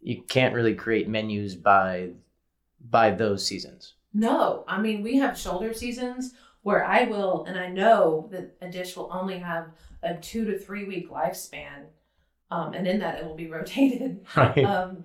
you 0.00 0.22
can't 0.22 0.54
really 0.54 0.74
create 0.74 1.08
menus 1.08 1.54
by 1.54 2.10
by 2.90 3.10
those 3.10 3.44
seasons. 3.46 3.94
No, 4.14 4.64
I 4.68 4.80
mean 4.80 5.02
we 5.02 5.16
have 5.16 5.38
shoulder 5.38 5.72
seasons 5.74 6.34
where 6.62 6.84
I 6.84 7.04
will, 7.04 7.44
and 7.44 7.58
I 7.58 7.68
know 7.68 8.28
that 8.32 8.56
a 8.60 8.68
dish 8.70 8.96
will 8.96 9.10
only 9.12 9.38
have 9.38 9.68
a 10.02 10.14
two 10.14 10.44
to 10.46 10.58
three 10.58 10.84
week 10.84 11.10
lifespan, 11.10 11.86
um, 12.50 12.74
and 12.74 12.86
in 12.86 12.98
that 13.00 13.18
it 13.18 13.24
will 13.26 13.36
be 13.36 13.48
rotated 13.50 14.24
Right. 14.36 14.64
um, 14.64 15.04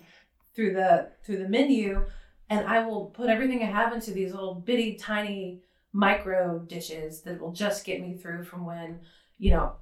through 0.56 0.74
the 0.74 1.10
through 1.26 1.38
the 1.38 1.50
menu, 1.50 2.06
and 2.50 2.68
I 2.68 2.86
will 2.86 3.06
put 3.08 3.30
everything 3.30 3.62
I 3.64 3.66
have 3.68 3.94
into 3.94 4.12
these 4.12 4.34
little 4.34 4.56
bitty 4.56 4.96
tiny 4.96 5.62
micro 5.92 6.60
dishes 6.60 7.22
that 7.22 7.40
will 7.40 7.52
just 7.52 7.86
get 7.86 8.02
me 8.02 8.16
through 8.16 8.44
from 8.44 8.66
when 8.66 9.00
you 9.38 9.52
know 9.52 9.74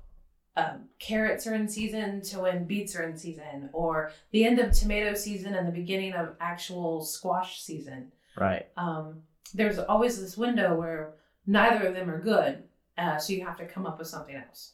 um, 0.58 0.86
carrots 1.00 1.48
are 1.48 1.54
in 1.54 1.68
season 1.68 2.22
to 2.24 2.40
when 2.42 2.66
beets 2.66 2.96
are 2.96 3.04
in 3.04 3.16
season, 3.18 3.70
or 3.74 4.12
the 4.32 4.44
end 4.44 4.60
of 4.60 4.72
tomato 4.74 5.14
season 5.14 5.56
and 5.56 5.68
the 5.68 5.72
beginning 5.72 6.14
of 6.14 6.36
actual 6.40 7.04
squash 7.04 7.62
season. 7.62 8.12
right. 8.38 8.68
Um, 8.78 9.22
there's 9.54 9.80
always 9.80 10.20
this 10.20 10.38
window 10.38 10.76
where 10.76 11.16
neither 11.46 11.88
of 11.88 11.94
them 11.94 12.10
are 12.10 12.22
good, 12.22 12.64
uh, 12.98 13.18
so 13.18 13.34
you 13.34 13.46
have 13.46 13.58
to 13.58 13.66
come 13.66 13.86
up 13.86 14.00
with 14.00 14.08
something 14.08 14.36
else. 14.36 14.74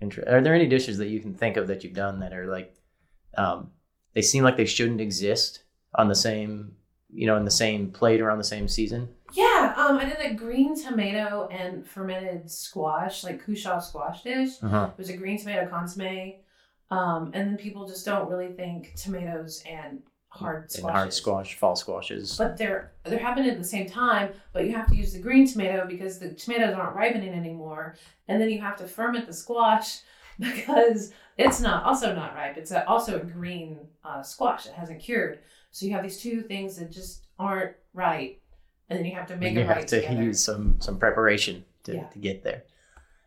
Inter- 0.00 0.24
Are 0.26 0.40
there 0.42 0.54
any 0.54 0.66
dishes 0.66 0.98
that 0.98 1.08
you 1.08 1.20
can 1.20 1.34
think 1.34 1.56
of 1.56 1.66
that 1.68 1.84
you've 1.84 1.94
done 1.94 2.20
that 2.20 2.32
are 2.32 2.46
like, 2.46 2.74
um, 3.38 3.70
they 4.14 4.22
seem 4.22 4.44
like 4.44 4.56
they 4.56 4.66
shouldn't 4.66 5.00
exist 5.00 5.62
on 5.94 6.08
the 6.08 6.14
same, 6.14 6.72
you 7.12 7.26
know, 7.26 7.36
in 7.36 7.44
the 7.44 7.50
same 7.50 7.90
plate 7.90 8.20
or 8.20 8.30
on 8.30 8.38
the 8.38 8.44
same 8.44 8.66
season? 8.68 9.08
Yeah, 9.32 9.51
um, 9.82 9.98
I 9.98 10.04
did 10.04 10.18
a 10.20 10.34
green 10.34 10.80
tomato 10.80 11.48
and 11.50 11.86
fermented 11.86 12.50
squash, 12.50 13.24
like 13.24 13.44
cushaw 13.44 13.82
squash 13.82 14.22
dish. 14.22 14.50
Uh-huh. 14.62 14.90
It 14.92 14.98
was 14.98 15.10
a 15.10 15.16
green 15.16 15.38
tomato 15.38 15.68
consomme. 15.68 16.34
Um, 16.90 17.30
and 17.34 17.48
then 17.48 17.56
people 17.56 17.86
just 17.86 18.04
don't 18.04 18.28
really 18.28 18.52
think 18.52 18.94
tomatoes 18.96 19.62
and 19.68 20.02
hard 20.28 20.70
And 20.74 20.84
hard 20.84 21.12
squash, 21.12 21.54
fall 21.54 21.74
squashes. 21.74 22.36
But 22.36 22.56
they're 22.56 22.92
they're 23.04 23.18
happening 23.18 23.50
at 23.50 23.58
the 23.58 23.64
same 23.64 23.88
time, 23.88 24.30
but 24.52 24.64
you 24.64 24.74
have 24.74 24.88
to 24.88 24.94
use 24.94 25.12
the 25.12 25.18
green 25.18 25.46
tomato 25.46 25.86
because 25.86 26.18
the 26.18 26.32
tomatoes 26.34 26.74
aren't 26.74 26.96
ripening 26.96 27.30
anymore. 27.30 27.96
And 28.28 28.40
then 28.40 28.50
you 28.50 28.60
have 28.60 28.76
to 28.76 28.86
ferment 28.86 29.26
the 29.26 29.32
squash 29.32 30.00
because 30.38 31.12
it's 31.38 31.60
not 31.60 31.84
also 31.84 32.14
not 32.14 32.34
ripe. 32.34 32.56
It's 32.56 32.70
a, 32.70 32.86
also 32.86 33.16
a 33.16 33.24
green 33.24 33.78
uh, 34.04 34.22
squash 34.22 34.64
that 34.64 34.74
hasn't 34.74 35.00
cured. 35.00 35.40
So 35.70 35.86
you 35.86 35.92
have 35.92 36.02
these 36.02 36.20
two 36.20 36.42
things 36.42 36.76
that 36.76 36.92
just 36.92 37.26
aren't 37.38 37.74
right, 37.94 38.38
and 38.92 38.98
then 38.98 39.06
you 39.10 39.14
have 39.16 39.26
to 39.28 39.36
make 39.36 39.54
you 39.54 39.60
it 39.60 39.66
have 39.66 39.76
right 39.78 39.88
to 39.88 40.00
together. 40.02 40.22
use 40.22 40.40
some 40.42 40.76
some 40.80 40.98
preparation 40.98 41.64
to, 41.84 41.94
Yeah. 41.94 42.04
to 42.08 42.18
get 42.18 42.44
there. 42.44 42.64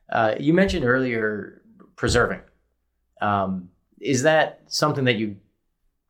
Uh, 0.10 0.36
you 0.39 0.54
mentioned 0.54 0.86
earlier 0.86 1.62
preserving. 1.95 2.41
Um, 3.21 3.69
is 3.99 4.23
that 4.23 4.62
something 4.67 5.06
that 5.06 5.15
you 5.15 5.38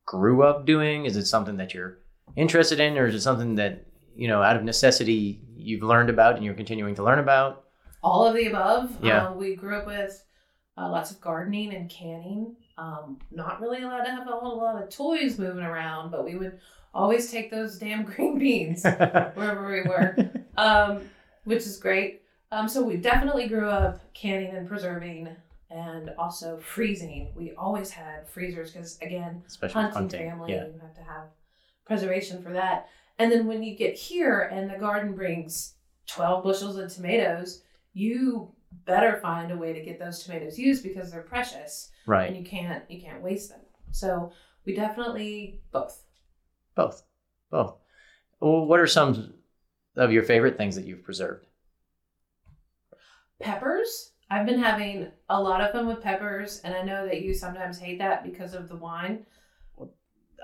grew 0.05 0.43
up 0.43 0.65
doing? 0.65 1.05
Is 1.05 1.15
it 1.17 1.25
something 1.25 1.57
that 1.57 1.73
you're 1.73 1.99
interested 2.35 2.79
in, 2.79 2.97
or 2.97 3.07
is 3.07 3.15
it 3.15 3.21
something 3.21 3.55
that 3.55 3.85
you 4.15 4.27
know 4.27 4.41
out 4.41 4.55
of 4.55 4.63
necessity 4.63 5.41
you've 5.55 5.83
learned 5.83 6.09
about 6.09 6.35
and 6.35 6.43
you're 6.45 6.53
continuing 6.53 6.95
to 6.95 7.03
learn 7.03 7.19
about? 7.19 7.61
all 8.03 8.27
of 8.27 8.35
the 8.35 8.45
above. 8.45 8.95
Yeah. 9.01 9.27
Um, 9.29 9.37
we 9.37 9.55
grew 9.55 9.75
up 9.77 9.87
with 9.87 10.23
uh, 10.77 10.87
lots 10.89 11.09
of 11.09 11.19
gardening 11.19 11.73
and 11.73 11.89
canning. 11.89 12.55
Um, 12.77 13.19
not 13.31 13.61
really 13.61 13.83
allowed 13.83 14.03
to 14.03 14.11
have 14.11 14.27
a 14.27 14.31
whole 14.31 14.57
lot 14.57 14.81
of 14.81 14.89
toys 14.89 15.39
moving 15.39 15.63
around, 15.63 16.11
but 16.11 16.25
we 16.25 16.35
would 16.35 16.59
always 16.93 17.31
take 17.31 17.49
those 17.51 17.77
damn 17.79 18.03
green 18.03 18.37
beans 18.37 18.83
wherever 19.33 19.67
we 19.71 19.81
were, 19.81 20.29
um, 20.57 21.01
which 21.45 21.59
is 21.59 21.77
great. 21.77 22.21
Um, 22.51 22.67
so 22.67 22.83
we 22.83 22.97
definitely 22.97 23.47
grew 23.47 23.69
up 23.69 24.13
canning 24.13 24.55
and 24.55 24.67
preserving 24.67 25.29
and 25.69 26.11
also 26.17 26.57
freezing. 26.57 27.31
We 27.35 27.53
always 27.57 27.89
had 27.89 28.27
freezers 28.29 28.71
because, 28.71 28.97
again, 29.01 29.43
Especially 29.47 29.81
hunting, 29.81 29.93
hunting. 30.01 30.29
family, 30.29 30.53
Yeah. 30.53 30.65
you 30.67 30.79
have 30.81 30.93
to 30.95 31.01
have 31.03 31.23
preservation 31.85 32.41
for 32.43 32.51
that. 32.53 32.87
And 33.19 33.31
then 33.31 33.47
when 33.47 33.63
you 33.63 33.75
get 33.75 33.95
here 33.95 34.41
and 34.41 34.69
the 34.69 34.77
garden 34.77 35.15
brings 35.15 35.73
12 36.07 36.43
bushels 36.43 36.77
of 36.77 36.93
tomatoes, 36.93 37.61
you 37.93 38.51
better 38.85 39.17
find 39.17 39.51
a 39.51 39.57
way 39.57 39.73
to 39.73 39.81
get 39.81 39.99
those 39.99 40.23
tomatoes 40.23 40.59
used 40.59 40.83
because 40.83 41.11
they're 41.11 41.21
precious 41.21 41.91
Right. 42.05 42.27
and 42.27 42.37
you 42.37 42.43
can't 42.43 42.83
you 42.89 43.01
can't 43.01 43.21
waste 43.23 43.49
them. 43.49 43.61
So 43.91 44.31
we 44.65 44.75
definitely 44.75 45.61
both. 45.71 46.03
Both. 46.75 47.03
Both. 47.49 47.77
Well, 48.41 48.65
what 48.65 48.79
are 48.79 48.87
some 48.87 49.33
of 49.95 50.11
your 50.11 50.23
favorite 50.23 50.57
things 50.57 50.75
that 50.75 50.85
you've 50.85 51.03
preserved? 51.03 51.45
Peppers. 53.39 54.11
I've 54.29 54.45
been 54.45 54.59
having 54.59 55.11
a 55.29 55.39
lot 55.39 55.61
of 55.61 55.71
fun 55.71 55.85
with 55.87 56.01
peppers, 56.01 56.59
and 56.63 56.73
I 56.73 56.81
know 56.81 57.05
that 57.05 57.21
you 57.21 57.33
sometimes 57.33 57.77
hate 57.77 57.99
that 57.99 58.23
because 58.23 58.53
of 58.53 58.67
the 58.67 58.75
wine. 58.75 59.25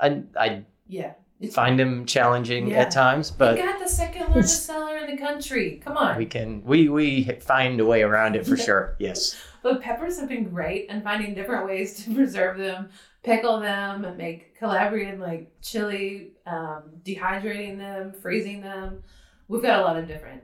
I 0.01 0.23
I 0.37 0.65
Yeah, 0.87 1.13
find 1.49 1.79
them 1.79 2.05
challenging 2.05 2.67
Yeah. 2.67 2.81
at 2.81 2.91
times, 2.91 3.31
but 3.31 3.55
We 3.55 3.61
but 3.61 3.67
got 3.71 3.79
the 3.79 3.87
second 3.89 4.29
largest 4.31 4.65
seller 4.65 4.97
in 4.97 5.15
the 5.15 5.21
country. 5.21 5.81
Come 5.83 5.97
on. 5.97 6.17
we 6.17 6.25
can 6.25 6.63
we 6.63 6.89
we 6.89 7.23
find 7.41 7.79
a 7.79 7.85
way 7.85 8.03
around 8.03 8.35
it 8.35 8.45
for 8.45 8.57
sure. 8.67 8.95
Yes. 8.99 9.35
But 9.63 9.81
peppers 9.81 10.19
have 10.19 10.29
been 10.29 10.45
great 10.49 10.87
and 10.89 11.03
finding 11.03 11.33
different 11.35 11.65
ways 11.67 12.03
to 12.03 12.13
preserve 12.15 12.57
them, 12.57 12.89
pickle 13.23 13.59
them, 13.59 14.05
and 14.05 14.17
make 14.17 14.57
Calabrian 14.59 15.19
like 15.19 15.51
chili, 15.61 16.33
um, 16.45 16.83
dehydrating 17.03 17.77
them, 17.77 18.13
freezing 18.13 18.61
them. 18.61 19.03
We've 19.47 19.61
got 19.61 19.79
a 19.79 19.83
lot 19.83 19.97
of 19.97 20.07
different. 20.07 20.43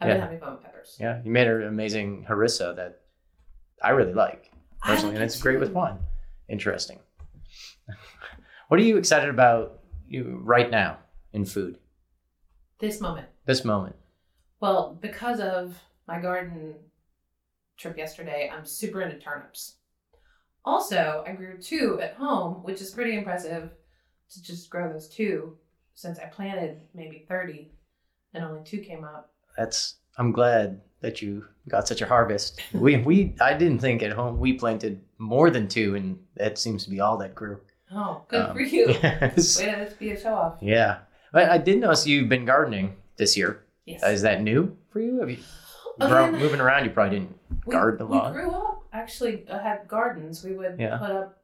I've 0.00 0.08
been 0.08 0.20
having 0.20 0.40
fun 0.40 0.52
with 0.54 0.62
peppers. 0.62 0.96
Yeah. 0.98 1.20
You 1.24 1.30
made 1.30 1.46
an 1.46 1.62
amazing 1.64 2.24
harissa 2.28 2.74
that 2.76 3.00
I 3.82 3.90
really 3.90 4.14
like 4.14 4.50
personally, 4.82 5.10
like 5.12 5.14
and 5.16 5.22
it 5.22 5.26
it's 5.26 5.40
great 5.42 5.60
with 5.60 5.72
wine. 5.72 5.98
Interesting. 6.48 6.98
what 8.68 8.80
are 8.80 8.82
you 8.82 8.96
excited 8.96 9.28
about 9.28 9.72
you 9.72 9.79
right 10.12 10.70
now 10.70 10.98
in 11.32 11.44
food? 11.44 11.78
This 12.78 13.00
moment. 13.00 13.28
This 13.46 13.64
moment. 13.64 13.96
Well, 14.60 14.98
because 15.00 15.40
of 15.40 15.78
my 16.06 16.20
garden 16.20 16.74
trip 17.76 17.96
yesterday, 17.96 18.50
I'm 18.52 18.64
super 18.64 19.02
into 19.02 19.18
turnips. 19.18 19.76
Also, 20.64 21.24
I 21.26 21.32
grew 21.32 21.56
two 21.58 22.00
at 22.02 22.14
home, 22.14 22.62
which 22.62 22.80
is 22.80 22.90
pretty 22.90 23.16
impressive 23.16 23.70
to 24.30 24.42
just 24.42 24.68
grow 24.70 24.92
those 24.92 25.08
two 25.08 25.56
since 25.94 26.18
I 26.18 26.26
planted 26.26 26.82
maybe 26.94 27.24
30 27.28 27.70
and 28.34 28.44
only 28.44 28.62
two 28.64 28.78
came 28.78 29.04
up. 29.04 29.32
That's 29.56 29.96
I'm 30.16 30.32
glad 30.32 30.80
that 31.00 31.22
you 31.22 31.44
got 31.68 31.88
such 31.88 32.02
a 32.02 32.06
harvest. 32.06 32.60
We 32.74 32.98
we 32.98 33.34
I 33.40 33.54
didn't 33.54 33.80
think 33.80 34.02
at 34.02 34.12
home 34.12 34.38
we 34.38 34.52
planted 34.54 35.00
more 35.18 35.50
than 35.50 35.68
two, 35.68 35.94
and 35.94 36.18
that 36.36 36.58
seems 36.58 36.84
to 36.84 36.90
be 36.90 37.00
all 37.00 37.16
that 37.18 37.34
grew. 37.34 37.60
Oh, 37.92 38.24
good 38.28 38.40
Um, 38.40 38.54
for 38.56 38.60
you. 38.62 38.88
yes. 39.02 39.58
Way 39.58 39.66
to 39.66 39.92
be 39.98 40.10
a 40.12 40.20
show 40.20 40.34
off. 40.34 40.58
Yeah, 40.60 40.98
but 41.32 41.48
I 41.50 41.58
did 41.58 41.80
notice 41.80 42.06
you've 42.06 42.28
been 42.28 42.44
gardening 42.44 42.96
this 43.16 43.36
year. 43.36 43.64
Yes. 43.86 44.02
Is 44.04 44.22
that 44.22 44.42
new 44.42 44.76
for 44.90 45.00
you? 45.00 45.18
Have 45.20 45.30
you 45.30 45.38
Again, 45.98 46.08
grown, 46.10 46.38
moving 46.38 46.60
around? 46.60 46.84
You 46.84 46.90
probably 46.90 47.18
didn't. 47.18 47.36
we, 47.66 47.72
garden 47.72 48.00
a 48.02 48.06
we 48.06 48.32
grew 48.32 48.50
up 48.52 48.84
actually 48.92 49.48
uh, 49.48 49.58
had 49.58 49.88
gardens. 49.88 50.44
We 50.44 50.54
would 50.54 50.76
Yeah. 50.78 50.98
put 50.98 51.10
up, 51.10 51.42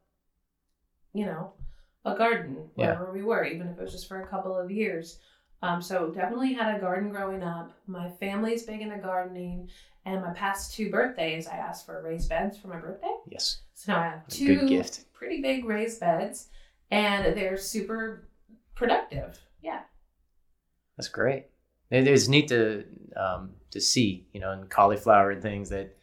you 1.12 1.26
know, 1.26 1.52
a 2.04 2.16
garden 2.16 2.70
Yeah. 2.76 2.92
wherever 2.94 3.12
we 3.12 3.22
were, 3.22 3.44
even 3.44 3.68
if 3.68 3.78
it 3.78 3.82
was 3.82 3.92
just 3.92 4.06
for 4.08 4.20
a 4.22 4.26
couple 4.28 4.56
of 4.56 4.70
years. 4.70 5.18
Um, 5.62 5.80
so 5.82 6.10
definitely 6.10 6.52
had 6.52 6.76
a 6.76 6.78
garden 6.80 7.10
growing 7.10 7.42
up. 7.42 7.72
My 7.86 8.10
family's 8.10 8.64
big 8.64 8.82
into 8.82 8.98
gardening, 8.98 9.68
and 10.04 10.22
my 10.22 10.32
past 10.32 10.74
two 10.74 10.90
birthdays, 10.90 11.46
I 11.48 11.56
asked 11.56 11.86
for 11.86 12.02
raised 12.02 12.28
beds 12.28 12.58
for 12.58 12.68
my 12.68 12.76
birthday. 12.78 13.14
Yes, 13.28 13.62
So 13.74 13.92
now 13.92 14.00
I 14.00 14.04
have 14.04 14.28
two 14.28 14.82
pretty 15.14 15.40
big 15.42 15.64
raised 15.64 15.98
beds, 16.00 16.48
and 16.90 17.36
they're 17.36 17.56
super 17.56 18.28
productive. 18.74 19.38
Yeah. 19.62 19.80
That's 20.96 21.08
great. 21.08 21.46
It 21.90 22.06
is 22.06 22.28
neat 22.28 22.48
to 22.48 22.84
um, 23.16 23.50
to 23.70 23.80
see, 23.80 24.26
you 24.32 24.40
know, 24.40 24.52
and 24.52 24.68
cauliflower 24.68 25.30
and 25.30 25.42
things 25.42 25.70
that. 25.70 25.96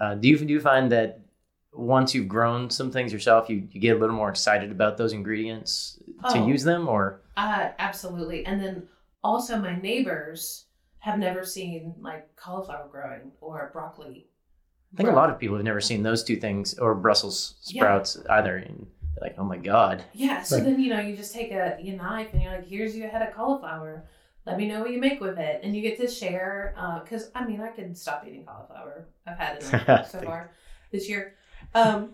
Uh, 0.00 0.14
do 0.14 0.28
you 0.28 0.36
do 0.38 0.52
you 0.52 0.60
find 0.60 0.92
that 0.92 1.20
once 1.72 2.14
you've 2.14 2.28
grown 2.28 2.68
some 2.70 2.90
things 2.90 3.12
yourself, 3.12 3.48
you, 3.50 3.66
you 3.70 3.80
get 3.80 3.96
a 3.96 3.98
little 3.98 4.14
more 4.16 4.28
excited 4.30 4.70
about 4.70 4.96
those 4.96 5.12
ingredients 5.12 5.98
to 6.30 6.38
Oh. 6.38 6.46
use 6.46 6.64
them, 6.64 6.88
or 6.88 7.20
Uh, 7.36 7.68
absolutely. 7.78 8.44
And 8.46 8.60
then 8.62 8.88
also, 9.26 9.58
my 9.58 9.76
neighbors 9.80 10.66
have 11.00 11.18
never 11.18 11.44
seen 11.44 11.94
like 12.00 12.34
cauliflower 12.36 12.88
growing 12.90 13.32
or 13.40 13.70
broccoli. 13.72 14.28
I 14.92 14.96
think 14.96 15.08
a 15.08 15.12
lot 15.12 15.30
of 15.30 15.38
people 15.38 15.56
have 15.56 15.64
never 15.64 15.80
seen 15.80 16.02
those 16.02 16.24
two 16.24 16.36
things 16.36 16.78
or 16.78 16.94
Brussels 16.94 17.56
Yeah. 17.66 17.80
sprouts 17.82 18.18
either, 18.30 18.56
and 18.56 18.86
they're 19.14 19.28
like, 19.28 19.36
oh 19.38 19.44
my 19.44 19.58
god. 19.58 20.04
Yeah. 20.12 20.42
So 20.42 20.56
Right. 20.56 20.64
then 20.64 20.80
you 20.80 20.90
know 20.90 21.00
you 21.00 21.16
just 21.16 21.34
take 21.34 21.50
a 21.52 21.76
your 21.80 21.96
knife 21.96 22.28
and 22.32 22.40
you're 22.42 22.52
like, 22.56 22.66
here's 22.68 22.96
your 22.96 23.08
head 23.08 23.22
of 23.26 23.34
cauliflower. 23.34 24.04
Let 24.46 24.58
me 24.58 24.68
know 24.68 24.80
what 24.80 24.92
you 24.92 25.00
make 25.00 25.20
with 25.20 25.38
it, 25.38 25.60
and 25.64 25.74
you 25.74 25.82
get 25.82 25.98
to 26.00 26.08
share. 26.08 26.74
Because 27.02 27.30
I 27.34 27.44
mean, 27.46 27.60
I 27.60 27.68
could 27.68 27.98
stop 27.98 28.24
eating 28.26 28.44
cauliflower. 28.44 29.08
I've 29.26 29.38
had 29.38 29.62
enough 29.62 30.10
so 30.12 30.20
far 30.20 30.52
this 30.92 31.08
year. 31.08 31.34
Um, 31.74 32.10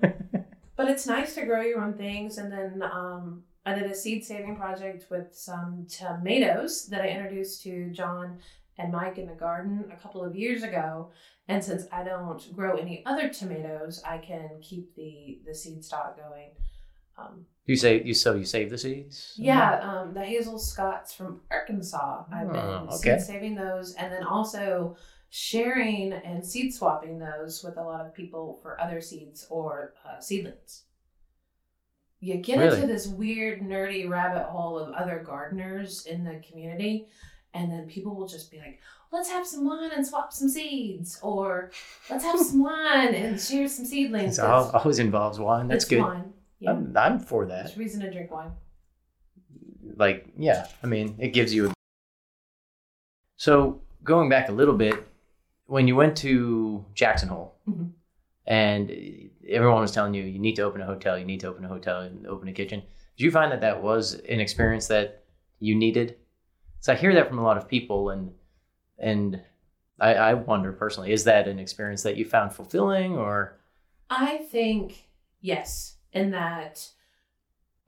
but 0.77 0.88
it's 0.88 1.07
nice 1.07 1.35
to 1.35 1.44
grow 1.44 1.61
your 1.61 1.81
own 1.83 1.92
things. 1.94 2.38
And 2.38 2.51
then 2.51 2.83
um, 2.83 3.44
I 3.64 3.75
did 3.75 3.90
a 3.90 3.94
seed 3.94 4.25
saving 4.25 4.57
project 4.57 5.07
with 5.11 5.35
some 5.35 5.87
tomatoes 5.88 6.87
that 6.88 7.03
I 7.03 7.09
introduced 7.09 7.62
to 7.62 7.90
John 7.90 8.38
and 8.79 8.92
Mike 8.92 9.18
in 9.18 9.27
the 9.27 9.35
garden 9.35 9.85
a 9.92 9.96
couple 9.96 10.25
of 10.25 10.35
years 10.35 10.62
ago. 10.62 11.11
And 11.48 11.62
since 11.62 11.85
I 11.92 12.03
don't 12.03 12.55
grow 12.55 12.77
any 12.77 13.05
other 13.07 13.29
tomatoes, 13.29 14.03
I 14.07 14.18
can 14.18 14.48
keep 14.61 14.94
the 14.96 15.40
the 15.46 15.55
seed 15.55 15.85
stock 15.85 16.16
going. 16.16 16.51
Um, 17.18 17.44
You 17.66 17.77
say 17.77 18.03
you 18.03 18.14
so 18.14 18.35
you 18.35 18.44
save 18.44 18.70
the 18.70 18.79
seeds? 18.79 19.35
yeah, 19.37 19.79
um, 19.81 20.14
the 20.14 20.25
Hazel 20.25 20.59
Scots 20.59 21.12
from 21.12 21.40
Arkansas. 21.51 22.25
I've 22.33 22.48
been 22.48 22.57
Oh, 22.57 22.87
okay. 22.94 23.18
seed 23.18 23.20
saving 23.27 23.55
those, 23.55 23.94
and 23.94 24.12
then 24.12 24.25
also 24.25 24.96
sharing 25.29 26.12
and 26.12 26.44
seed 26.44 26.75
swapping 26.75 27.18
those 27.18 27.62
with 27.64 27.77
a 27.77 27.83
lot 27.83 28.05
of 28.05 28.14
people 28.14 28.59
for 28.62 28.81
other 28.81 29.01
seeds 29.01 29.46
or 29.51 29.94
uh, 30.07 30.20
seedlings. 30.20 30.85
You 32.22 32.37
get 32.37 32.58
Really? 32.58 32.76
into 32.76 32.87
this 32.87 33.08
weird, 33.08 33.61
nerdy 33.62 34.08
rabbit 34.08 34.44
hole 34.44 34.78
of 34.78 34.94
other 34.94 35.22
gardeners 35.26 36.06
in 36.06 36.22
the 36.22 36.40
community, 36.48 37.08
and 37.52 37.70
then 37.70 37.88
people 37.88 38.14
will 38.14 38.28
just 38.28 38.48
be 38.48 38.58
like, 38.58 38.78
"Let's 39.11 39.28
have 39.28 39.44
some 39.44 39.64
wine 39.66 39.90
and 39.94 40.06
swap 40.06 40.32
some 40.32 40.48
seeds," 40.48 41.18
or 41.20 41.72
"Let's 42.08 42.22
have 42.24 42.38
some 42.38 42.62
wine 42.62 43.12
and 43.14 43.40
share 43.40 43.66
some 43.66 43.85
seedlings." 43.85 44.38
Al- 44.38 44.70
always 44.70 45.00
involves 45.00 45.40
wine. 45.40 45.66
That's 45.66 45.85
good. 45.85 46.00
Wine. 46.02 46.32
Yeah, 46.61 46.70
I'm, 46.70 46.96
I'm 46.96 47.18
for 47.18 47.44
that. 47.46 47.64
there's 47.66 47.76
reason 47.76 48.00
to 48.02 48.11
drink 48.12 48.30
wine. 48.30 48.52
like 49.96 50.28
yeah 50.38 50.68
i 50.82 50.87
mean 50.87 51.16
it 51.18 51.30
gives 51.35 51.52
you 51.52 51.66
a 51.68 51.72
so 53.37 53.80
going 54.04 54.28
back 54.28 54.48
a 54.48 54.52
little 54.52 54.76
bit 54.76 54.94
when 55.66 55.88
you 55.88 55.96
went 55.96 56.16
to 56.16 56.85
jackson 56.94 57.28
hole 57.28 57.56
Mhm. 57.68 57.90
And 58.46 58.90
everyone 59.48 59.81
was 59.81 59.92
telling 59.92 60.14
you 60.14 60.22
you 60.24 60.38
need 60.38 60.57
to 60.57 60.62
open 60.62 60.81
a 60.81 60.87
hotel 60.87 61.18
you 61.18 61.24
need 61.24 61.40
to 61.40 61.48
open 61.48 61.64
a 61.64 61.68
hotel 61.68 62.00
and 62.00 62.26
open 62.26 62.48
a 62.48 62.52
kitchen. 62.52 62.83
Did 63.16 63.24
you 63.24 63.31
find 63.31 63.52
that 63.52 63.61
that 63.61 63.83
was 63.83 64.14
an 64.14 64.40
experience 64.40 64.87
that 64.88 65.24
you 65.59 65.74
needed? 65.74 66.16
So 66.81 66.92
i 66.92 66.96
hear 66.96 67.14
that 67.14 67.28
from 67.28 67.38
a 67.38 67.42
lot 67.42 67.57
of 67.57 67.68
people 67.68 68.11
and 68.11 68.33
and 68.98 69.40
i, 70.00 70.14
I 70.14 70.35
wonder 70.35 70.72
personally 70.72 71.12
is 71.12 71.24
that 71.24 71.48
an 71.48 71.59
experience 71.59 72.02
that 72.02 72.16
you 72.16 72.24
found 72.24 72.52
fulfilling 72.52 73.16
or? 73.16 73.59
I 74.11 74.38
think 74.50 75.09
yes, 75.40 75.96
in 76.12 76.31
that 76.33 76.87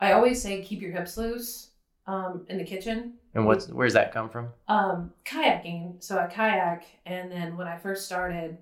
I 0.01 0.13
always 0.13 0.43
say 0.43 0.63
keep 0.63 0.81
your 0.83 0.93
hips 0.93 1.17
loose 1.17 1.71
um, 2.07 2.45
in 2.49 2.59
the 2.59 2.65
kitchen. 2.65 3.15
and 3.35 3.47
what's 3.47 3.69
where's 3.69 3.95
that 3.95 4.13
come 4.13 4.29
from? 4.29 4.49
Um, 4.69 5.13
kayaking, 5.25 6.03
so 6.03 6.19
I 6.19 6.27
kayak, 6.27 6.85
and 7.07 7.31
then 7.31 7.57
when 7.57 7.67
I 7.67 7.77
first 7.79 8.07
started 8.07 8.59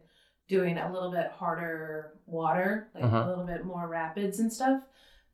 doing 0.53 0.77
a 0.79 0.93
little 0.93 1.11
bit 1.11 1.31
harder 1.31 2.13
water, 2.27 2.89
like 2.95 3.05
Uh-huh. 3.05 3.25
a 3.25 3.29
little 3.29 3.45
bit 3.47 3.65
more 3.65 3.89
rapids 3.89 4.39
and 4.39 4.53
stuff, 4.53 4.83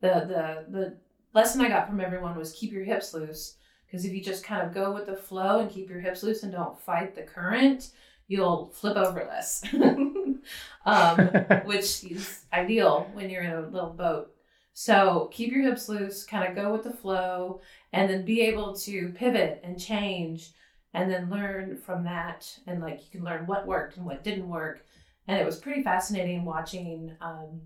the 0.01 0.13
the 0.33 0.45
the 0.77 0.97
lesson 1.35 1.61
I 1.61 1.69
got 1.69 1.89
from 1.89 2.01
everyone 2.01 2.37
was 2.39 2.53
keep 2.53 2.73
your 2.73 2.85
hips 2.85 3.13
loose. 3.15 3.57
Because 3.87 4.05
if 4.05 4.13
you 4.13 4.23
just 4.23 4.45
kind 4.45 4.63
of 4.67 4.75
go 4.75 4.93
with 4.95 5.07
the 5.07 5.17
flow 5.17 5.61
and 5.61 5.71
keep 5.71 5.89
your 5.91 6.01
hips 6.01 6.23
loose 6.23 6.43
and 6.43 6.53
don't 6.53 6.81
fight 6.81 7.15
the 7.15 7.23
current, 7.23 7.91
you'll 8.29 8.69
flip 8.81 8.97
over 8.97 9.25
less. 9.25 9.63
um, 10.87 11.17
which 11.65 12.05
is 12.05 12.45
ideal 12.53 13.11
when 13.15 13.31
you're 13.31 13.43
in 13.43 13.53
a 13.53 13.69
little 13.69 13.91
boat. 13.91 14.31
So 14.75 15.29
keep 15.33 15.51
your 15.53 15.63
hips 15.63 15.89
loose, 15.89 16.25
kind 16.25 16.49
of 16.49 16.55
go 16.55 16.73
with 16.73 16.85
the 16.85 16.93
flow, 16.93 17.61
and 17.93 18.09
then 18.09 18.25
be 18.25 18.43
able 18.43 18.77
to 18.77 19.09
pivot 19.11 19.61
and 19.65 19.81
change 19.81 20.53
and 20.95 21.11
then 21.11 21.31
learn 21.31 21.77
from 21.77 22.05
that. 22.05 22.41
And 22.67 22.81
like 22.81 23.01
you 23.05 23.11
can 23.11 23.25
learn 23.25 23.47
what 23.47 23.67
worked 23.67 23.97
and 23.97 24.07
what 24.07 24.23
didn't 24.23 24.49
work. 24.49 24.85
And 25.29 25.39
it 25.39 25.45
was 25.47 25.59
pretty 25.59 25.83
fascinating 25.83 26.45
watching 26.45 27.15
um, 27.21 27.61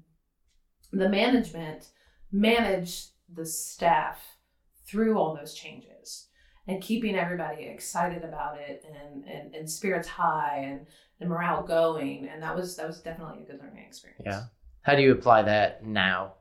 the 0.93 1.09
management 1.09 1.89
manage 2.33 3.07
the 3.33 3.47
staff 3.47 4.19
through 4.85 5.17
all 5.17 5.35
those 5.35 5.55
changes 5.55 6.27
and 6.67 6.83
keeping 6.83 7.17
everybody 7.17 7.63
excited 7.65 8.25
about 8.25 8.59
it 8.59 8.85
and, 8.87 9.25
and, 9.25 9.55
and 9.55 9.71
spirits 9.71 10.09
high 10.09 10.59
and, 10.65 10.87
and 11.21 11.31
morale 11.31 11.63
going. 11.63 12.29
And 12.29 12.43
that 12.43 12.55
was 12.55 12.77
that 12.77 12.87
was 12.87 13.01
definitely 13.01 13.43
a 13.45 13.47
good 13.53 13.61
learning 13.61 13.85
experience. 13.87 14.23
yeah 14.27 14.43
how 14.83 14.95
do 14.97 15.03
you 15.03 15.13
apply 15.13 15.43
that 15.43 15.85
now 15.85 16.35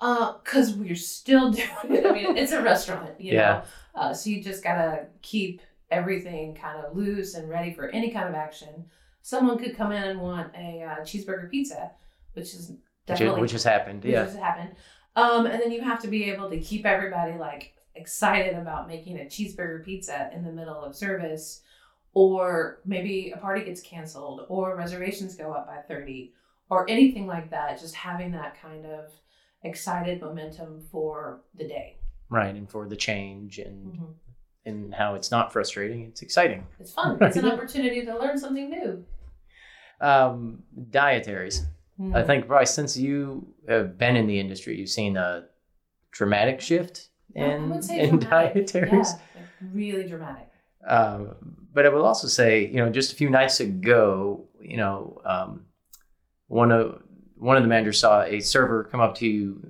Uh, 0.00 0.34
cause 0.44 0.74
we're 0.74 0.94
still 0.94 1.50
doing 1.60 1.66
it. 1.96 2.06
I 2.06 2.12
mean, 2.12 2.36
it's 2.36 2.52
a 2.52 2.62
restaurant, 2.62 3.18
you 3.20 3.32
Yeah. 3.34 3.62
know. 3.94 4.00
Uh, 4.00 4.14
so 4.14 4.30
you 4.30 4.42
just 4.42 4.62
gotta 4.62 5.06
keep 5.22 5.60
everything 5.90 6.54
kind 6.54 6.78
of 6.84 6.94
loose 6.96 7.34
and 7.34 7.48
ready 7.48 7.72
for 7.72 7.88
any 7.88 8.10
kind 8.10 8.28
of 8.28 8.34
action. 8.34 8.84
Someone 9.22 9.58
could 9.58 9.76
come 9.76 9.92
in 9.92 10.02
and 10.02 10.20
want 10.20 10.52
a 10.56 10.82
uh, 10.82 11.00
cheeseburger 11.02 11.50
pizza, 11.50 11.90
which 12.34 12.54
is 12.54 12.72
definitely 13.06 13.40
which 13.40 13.52
has 13.52 13.64
happened. 13.64 14.02
which 14.04 14.12
Yeah. 14.12 14.22
Which 14.22 14.30
has 14.32 14.38
happened. 14.38 14.70
Um, 15.16 15.46
and 15.46 15.60
then 15.60 15.72
you 15.72 15.80
have 15.82 16.00
to 16.02 16.08
be 16.08 16.24
able 16.30 16.48
to 16.50 16.60
keep 16.60 16.86
everybody 16.86 17.36
like 17.38 17.74
excited 17.94 18.54
about 18.56 18.86
making 18.88 19.18
a 19.18 19.24
cheeseburger 19.24 19.84
pizza 19.84 20.30
in 20.34 20.44
the 20.44 20.52
middle 20.52 20.80
of 20.84 20.94
service, 20.94 21.62
or 22.14 22.80
maybe 22.84 23.32
a 23.34 23.36
party 23.38 23.64
gets 23.64 23.80
canceled, 23.80 24.46
or 24.48 24.76
reservations 24.76 25.34
go 25.34 25.52
up 25.52 25.66
by 25.66 25.78
30, 25.88 26.32
or 26.70 26.88
anything 26.88 27.26
like 27.26 27.50
that. 27.50 27.80
Just 27.80 27.94
having 27.94 28.30
that 28.32 28.60
kind 28.60 28.86
of 28.86 29.10
excited 29.64 30.20
momentum 30.20 30.80
for 30.92 31.40
the 31.56 31.66
day. 31.66 31.96
Right. 32.30 32.54
And 32.54 32.70
for 32.70 32.86
the 32.86 32.94
change 32.96 33.58
and 33.58 33.94
Mhm. 33.98 34.14
And 34.68 34.94
how 34.94 35.14
it's 35.14 35.30
not 35.30 35.52
frustrating, 35.52 36.04
it's 36.04 36.22
exciting. 36.22 36.66
It's 36.78 36.92
fun. 36.92 37.18
It's 37.22 37.36
an 37.36 37.46
opportunity 37.46 38.04
to 38.04 38.16
learn 38.18 38.38
something 38.38 38.70
new. 38.70 39.04
Um, 40.00 40.62
dietaries. 40.90 41.66
I 42.00 42.02
Mhm. 42.22 42.26
think 42.26 42.46
probably 42.46 42.66
since 42.66 42.96
you 42.96 43.52
have 43.68 43.98
been 43.98 44.14
in 44.14 44.26
the 44.28 44.38
industry, 44.38 44.76
you've 44.78 44.88
seen 44.88 45.16
a 45.16 45.46
dramatic 46.12 46.60
shift 46.60 47.08
in 47.34 47.72
in 47.90 48.18
dramatic. 48.20 48.66
dietaries. 48.68 48.92
Yeah, 49.34 49.40
like 49.40 49.48
really 49.60 50.06
dramatic. 50.08 50.48
Um, 50.86 51.34
but 51.74 51.84
I 51.84 51.88
will 51.88 52.04
also 52.06 52.28
say, 52.28 52.66
you 52.66 52.76
know, 52.76 52.88
just 52.88 53.12
a 53.12 53.16
few 53.16 53.28
nights 53.30 53.58
ago, 53.58 54.44
you 54.60 54.76
know, 54.76 55.20
um, 55.24 55.64
one 56.46 56.70
of 56.70 57.02
one 57.36 57.56
of 57.56 57.62
the 57.64 57.68
managers 57.68 57.98
saw 57.98 58.22
a 58.22 58.38
server 58.40 58.84
come 58.84 59.00
up 59.00 59.14
to 59.16 59.60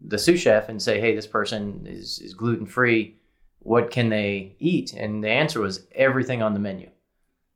the 0.00 0.18
sous 0.18 0.40
chef 0.40 0.68
and 0.68 0.80
say, 0.80 1.00
"Hey, 1.00 1.14
this 1.16 1.26
person 1.26 1.84
is 1.86 2.20
is 2.20 2.32
gluten 2.34 2.66
free. 2.66 3.16
What 3.62 3.90
can 3.90 4.08
they 4.08 4.56
eat?" 4.58 4.92
And 4.92 5.22
the 5.22 5.30
answer 5.30 5.60
was 5.60 5.86
everything 5.94 6.42
on 6.42 6.54
the 6.54 6.60
menu. 6.60 6.90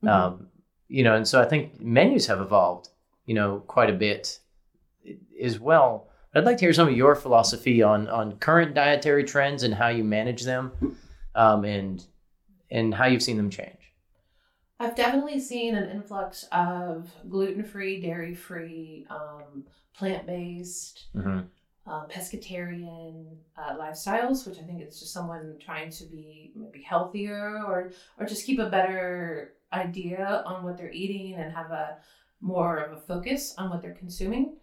Mhm. 0.04 0.08
Um, 0.08 0.48
you 0.88 1.02
know, 1.02 1.14
and 1.16 1.26
so 1.26 1.40
I 1.40 1.44
think 1.44 1.80
menus 1.80 2.26
have 2.28 2.40
evolved, 2.40 2.88
you 3.24 3.34
know, 3.34 3.60
quite 3.66 3.90
a 3.90 3.94
bit 3.94 4.40
as 5.40 5.58
well. 5.58 6.08
I'd 6.34 6.44
like 6.44 6.58
to 6.58 6.64
hear 6.66 6.72
some 6.72 6.88
of 6.88 6.96
your 6.96 7.14
philosophy 7.14 7.82
on 7.82 8.08
on 8.08 8.38
current 8.38 8.74
dietary 8.74 9.24
trends 9.24 9.62
and 9.62 9.74
how 9.74 9.88
you 9.88 10.04
manage 10.04 10.42
them, 10.42 10.72
um, 11.34 11.64
and 11.64 12.04
and 12.70 12.94
how 12.94 13.06
you've 13.06 13.22
seen 13.22 13.36
them 13.36 13.50
change. 13.50 13.92
I've 14.78 14.94
definitely 14.94 15.40
seen 15.40 15.74
an 15.74 15.88
influx 15.88 16.44
of 16.52 17.10
gluten 17.30 17.64
free, 17.64 18.00
dairy 18.00 18.34
free, 18.34 19.06
um, 19.08 19.64
plant 19.96 20.26
based, 20.26 21.06
Mm-hmm. 21.16 21.40
Um, 21.86 22.06
pescatarian 22.10 23.36
uh, 23.56 23.76
lifestyles, 23.76 24.46
which 24.46 24.58
I 24.58 24.62
think 24.62 24.80
it's 24.80 24.98
just 24.98 25.12
someone 25.12 25.56
trying 25.64 25.90
to 25.90 26.04
be 26.04 26.52
maybe 26.56 26.82
healthier 26.82 27.62
or 27.66 27.92
or 28.18 28.26
just 28.26 28.46
keep 28.46 28.58
a 28.58 28.68
better 28.70 29.54
idea 29.72 30.42
on 30.46 30.64
what 30.64 30.76
they're 30.76 30.92
eating 30.92 31.34
and 31.34 31.52
have 31.52 31.70
a 31.70 31.98
more 32.40 32.78
of 32.78 32.92
a 32.96 33.00
focus 33.00 33.54
on 33.58 33.70
what 33.70 33.82
they're 33.82 33.94
consuming. 33.94 34.56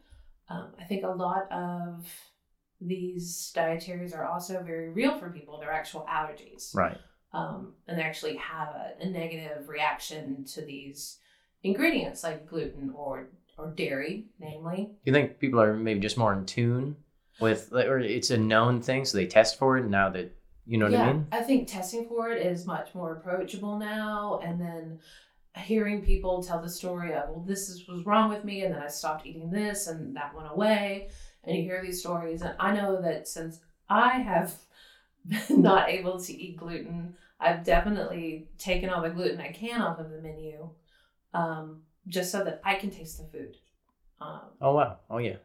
Um, 0.49 0.73
I 0.79 0.83
think 0.83 1.03
a 1.03 1.07
lot 1.07 1.51
of 1.51 2.05
these 2.81 3.51
dietaries 3.55 4.13
are 4.13 4.25
also 4.25 4.62
very 4.62 4.89
real 4.89 5.17
for 5.17 5.29
people. 5.29 5.57
They're 5.59 5.71
actual 5.71 6.05
allergies 6.09 6.75
Right. 6.75 6.97
um, 7.31 7.73
and 7.88 7.97
they 7.97 8.03
actually 8.03 8.36
have 8.36 8.69
a, 8.69 8.93
a 9.01 9.05
negative 9.09 9.69
reaction 9.69 10.43
to 10.53 10.62
these 10.62 11.19
ingredients 11.63 12.23
like 12.23 12.45
gluten 12.47 12.91
or 12.95 13.29
or 13.57 13.69
dairy, 13.69 14.25
namely. 14.39 14.77
Do 14.88 14.95
you 15.05 15.13
think 15.13 15.39
people 15.39 15.62
are 15.62 15.75
maybe 15.75 15.99
just 15.99 16.17
more 16.17 16.33
in 16.33 16.45
tune 16.45 16.95
with, 17.39 17.72
or 17.74 18.00
it's 18.00 18.30
a 18.30 18.38
known 18.38 18.82
thing, 18.82 19.06
so 19.06 19.17
they 19.17 19.28
test 19.28 19.58
for 19.58 19.78
it 19.78 19.86
now 19.86 20.10
that 20.10 20.32
you 20.65 20.78
know 20.78 20.86
what 20.86 20.93
yeah, 20.93 21.04
I 21.04 21.13
mean? 21.13 21.28
I 21.32 21.41
think 21.41 21.67
testing 21.67 22.08
for 22.08 22.32
it 22.32 22.46
is 22.46 22.65
much 22.65 22.96
more 22.96 23.13
approachable 23.13 23.78
now, 23.78 24.39
and 24.43 24.60
then 24.60 25.00
hearing 25.58 26.02
people 26.02 26.43
tell 26.43 26.62
the 26.62 26.69
story 26.69 27.13
of, 27.13 27.30
well, 27.30 27.43
this 27.46 27.69
is, 27.69 27.88
was 27.88 28.06
wrong 28.06 28.30
with 28.30 28.43
me, 28.43 28.63
and 28.63 28.74
then 28.74 28.82
I 28.82 28.88
stopped 28.88 29.26
eating 29.26 29.52
this, 29.52 29.88
and 29.88 30.15
that 30.15 30.34
went 30.36 30.48
away, 30.50 31.10
and 31.43 31.56
you 31.56 31.63
hear 31.63 31.82
these 31.82 32.00
stories, 32.00 32.41
and 32.41 32.56
I 32.60 32.74
know 32.74 33.02
that 33.02 33.28
since 33.28 33.60
I 33.89 34.19
have 34.19 34.56
been 35.26 35.62
not 35.62 35.89
able 35.89 36.19
to 36.22 36.34
eat 36.34 36.58
gluten, 36.58 37.15
I've 37.39 37.63
definitely 37.63 38.48
taken 38.58 38.89
all 38.89 39.02
the 39.02 39.10
gluten 39.10 39.41
I 39.41 39.52
can 39.52 39.82
off 39.82 40.00
of 40.00 40.10
the 40.10 40.22
menu, 40.22 40.69
um, 41.34 41.82
just 42.08 42.32
so 42.32 42.43
that 42.43 42.62
I 42.63 42.76
can 42.76 42.89
taste 42.89 43.17
the 43.17 43.26
food. 43.38 43.58
Um, 44.22 44.39
Oh 44.62 44.74
wow. 44.76 45.00
Oh 45.10 45.17
yeah. 45.17 45.38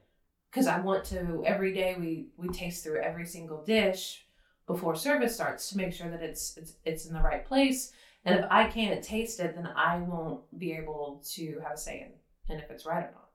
Because 0.50 0.66
I 0.66 0.80
want 0.80 1.04
to 1.06 1.42
every 1.46 1.72
day 1.72 1.96
we 1.98 2.28
we 2.36 2.48
taste 2.48 2.84
through 2.84 3.00
every 3.00 3.26
single 3.26 3.62
dish 3.64 4.24
before 4.66 4.94
service 4.94 5.34
starts 5.34 5.70
to 5.70 5.76
make 5.76 5.92
sure 5.92 6.10
that 6.10 6.22
it's 6.22 6.56
it's 6.56 6.74
it's 6.84 7.06
in 7.06 7.14
the 7.14 7.20
right 7.22 7.44
place. 7.44 7.92
And 8.24 8.38
if 8.38 8.46
I 8.50 8.68
can't 8.68 9.02
taste 9.02 9.40
it, 9.40 9.54
then 9.54 9.68
I 9.74 9.98
won't 9.98 10.42
be 10.58 10.72
able 10.72 11.22
to 11.34 11.60
have 11.62 11.72
a 11.74 11.76
say 11.78 12.00
in 12.00 12.52
and 12.54 12.62
if 12.62 12.70
it's 12.70 12.84
right 12.84 13.04
or 13.04 13.12
not. 13.14 13.28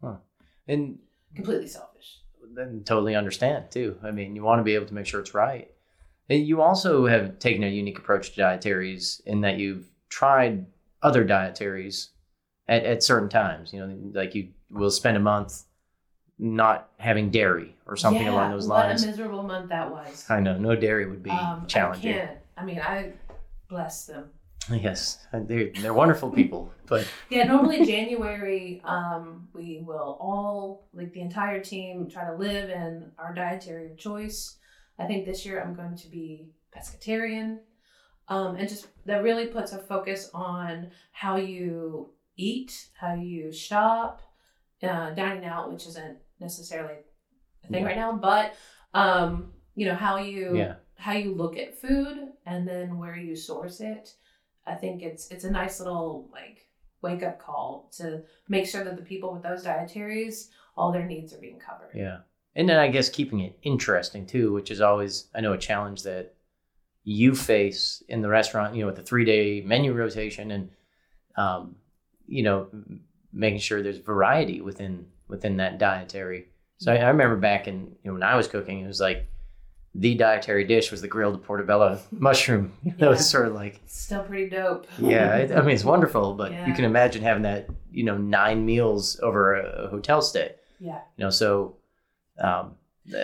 Huh. 0.00 0.16
And 0.68 0.98
Completely 1.34 1.66
selfish. 1.66 2.20
then 2.54 2.82
totally 2.84 3.14
understand 3.14 3.70
too. 3.70 3.98
I 4.02 4.10
mean, 4.10 4.36
you 4.36 4.42
want 4.42 4.60
to 4.60 4.64
be 4.64 4.74
able 4.74 4.86
to 4.86 4.94
make 4.94 5.06
sure 5.06 5.20
it's 5.20 5.34
right. 5.34 5.70
And 6.28 6.46
you 6.46 6.62
also 6.62 7.06
have 7.06 7.38
taken 7.38 7.64
a 7.64 7.68
unique 7.68 7.98
approach 7.98 8.30
to 8.30 8.36
dietaries 8.36 9.20
in 9.26 9.40
that 9.42 9.58
you've 9.58 9.90
tried 10.08 10.66
other 11.02 11.24
dietaries 11.24 12.10
at, 12.68 12.84
at 12.84 13.02
certain 13.02 13.28
times. 13.28 13.72
You 13.72 13.86
know, 13.86 13.98
like 14.14 14.34
you 14.34 14.50
will 14.70 14.90
spend 14.90 15.16
a 15.16 15.20
month 15.20 15.64
not 16.38 16.88
having 16.98 17.30
dairy 17.30 17.74
or 17.86 17.96
something 17.96 18.24
Yeah, 18.24 18.32
along 18.32 18.50
those 18.52 18.66
lines. 18.66 19.02
what 19.02 19.08
a 19.08 19.10
miserable 19.10 19.42
month 19.42 19.68
that 19.68 19.90
was. 19.90 20.24
I 20.28 20.40
know 20.40 20.56
no 20.58 20.74
dairy 20.74 21.06
would 21.08 21.22
be 21.22 21.30
Um, 21.30 21.66
challenging. 21.66 22.14
I 22.14 22.18
can't. 22.18 22.38
I 22.56 22.64
mean, 22.64 22.80
I 22.80 23.12
bless 23.68 24.06
them. 24.06 24.30
Yes, 24.70 25.26
they're 25.32 25.70
they're 25.80 25.94
wonderful 25.94 26.30
people, 26.40 26.72
but 26.86 27.06
Yeah, 27.30 27.44
normally 27.44 27.84
January, 27.84 28.80
um, 28.84 29.48
we 29.52 29.82
will 29.84 30.16
all, 30.20 30.88
like 30.94 31.12
the 31.12 31.20
entire 31.20 31.60
team, 31.60 32.08
try 32.08 32.24
to 32.30 32.36
live 32.36 32.70
in 32.70 33.10
our 33.18 33.34
dietary 33.34 33.90
of 33.90 33.98
choice. 33.98 34.56
I 35.00 35.06
think 35.06 35.26
this 35.26 35.44
year 35.44 35.60
I'm 35.62 35.74
going 35.74 35.96
to 35.96 36.08
be 36.08 36.50
pescatarian. 36.76 37.58
Um, 38.28 38.54
and 38.54 38.68
just 38.68 38.86
that 39.04 39.22
really 39.24 39.46
puts 39.48 39.72
a 39.72 39.78
focus 39.78 40.30
on 40.32 40.92
how 41.10 41.36
you 41.36 42.10
eat, 42.36 42.88
how 43.00 43.14
you 43.14 43.52
shop, 43.52 44.22
uh, 44.82 45.10
dining 45.10 45.44
out, 45.44 45.70
which 45.72 45.86
isn't 45.86 46.18
necessarily 46.40 46.94
a 47.64 47.68
thing 47.68 47.82
Yeah. 47.82 47.88
right 47.88 47.96
now, 47.96 48.12
but 48.12 48.54
um, 48.94 49.52
you 49.74 49.86
know 49.86 49.94
how 49.94 50.18
you 50.18 50.56
yeah, 50.56 50.74
how 50.96 51.12
you 51.12 51.34
look 51.34 51.56
at 51.56 51.78
food 51.80 52.28
and 52.46 52.66
then 52.66 52.98
where 52.98 53.16
you 53.16 53.34
source 53.36 53.80
it. 53.80 54.14
I 54.66 54.74
think 54.74 55.02
it's 55.02 55.28
it's 55.30 55.44
a 55.44 55.50
nice 55.50 55.78
little 55.80 56.28
like 56.32 56.68
wake 57.00 57.22
up 57.22 57.40
call 57.40 57.90
to 57.96 58.22
make 58.48 58.66
sure 58.66 58.84
that 58.84 58.96
the 58.96 59.02
people 59.02 59.32
with 59.32 59.42
those 59.42 59.62
dietaries, 59.64 60.50
all 60.76 60.92
their 60.92 61.04
needs 61.06 61.32
are 61.32 61.38
being 61.38 61.58
covered. 61.58 61.90
yeah. 61.94 62.18
And 62.54 62.68
then 62.68 62.78
I 62.78 62.88
guess 62.88 63.08
keeping 63.08 63.40
it 63.40 63.58
interesting 63.62 64.26
too, 64.26 64.52
which 64.52 64.70
is 64.70 64.80
always 64.82 65.28
I 65.34 65.40
know 65.40 65.54
a 65.54 65.58
challenge 65.58 66.02
that 66.02 66.34
you 67.04 67.34
face 67.34 68.02
in 68.08 68.20
the 68.20 68.28
restaurant. 68.28 68.74
You 68.74 68.82
know, 68.82 68.86
with 68.88 68.96
the 68.96 69.02
three 69.02 69.24
day 69.24 69.62
menu 69.62 69.92
rotation 69.94 70.50
and 70.50 70.70
um, 71.36 71.76
you 72.26 72.42
know 72.42 72.68
making 73.32 73.60
sure 73.60 73.82
there's 73.82 73.98
variety 73.98 74.60
within 74.60 75.06
within 75.28 75.56
that 75.58 75.78
dietary. 75.78 76.48
So 76.78 76.92
I, 76.92 76.96
I 76.96 77.08
remember 77.08 77.36
back 77.36 77.68
in 77.68 77.96
you 78.02 78.10
know 78.10 78.14
when 78.14 78.22
I 78.22 78.36
was 78.36 78.48
cooking, 78.48 78.80
it 78.80 78.86
was 78.86 79.00
like 79.00 79.28
the 79.94 80.14
dietary 80.14 80.64
dish 80.64 80.90
was 80.90 81.02
the 81.02 81.08
grilled 81.08 81.42
portobello 81.44 82.00
mushroom. 82.10 82.72
That 82.98 83.10
was 83.10 83.28
sort 83.28 83.46
of 83.46 83.54
like 83.54 83.80
Still 83.86 84.22
pretty 84.22 84.48
dope. 84.48 84.86
yeah, 84.98 85.36
it, 85.36 85.52
I 85.52 85.60
mean 85.62 85.74
it's 85.74 85.84
wonderful, 85.94 86.34
but 86.34 86.52
you 86.66 86.74
can 86.74 86.84
imagine 86.84 87.22
having 87.22 87.42
that 87.42 87.68
you 87.90 88.04
know 88.04 88.16
nine 88.16 88.64
meals 88.64 89.18
over 89.22 89.54
a, 89.54 89.84
a 89.84 89.88
hotel 89.88 90.22
stay. 90.22 90.54
Yeah. 90.80 91.00
You 91.16 91.24
know, 91.24 91.30
so 91.30 91.76
um, 92.38 92.74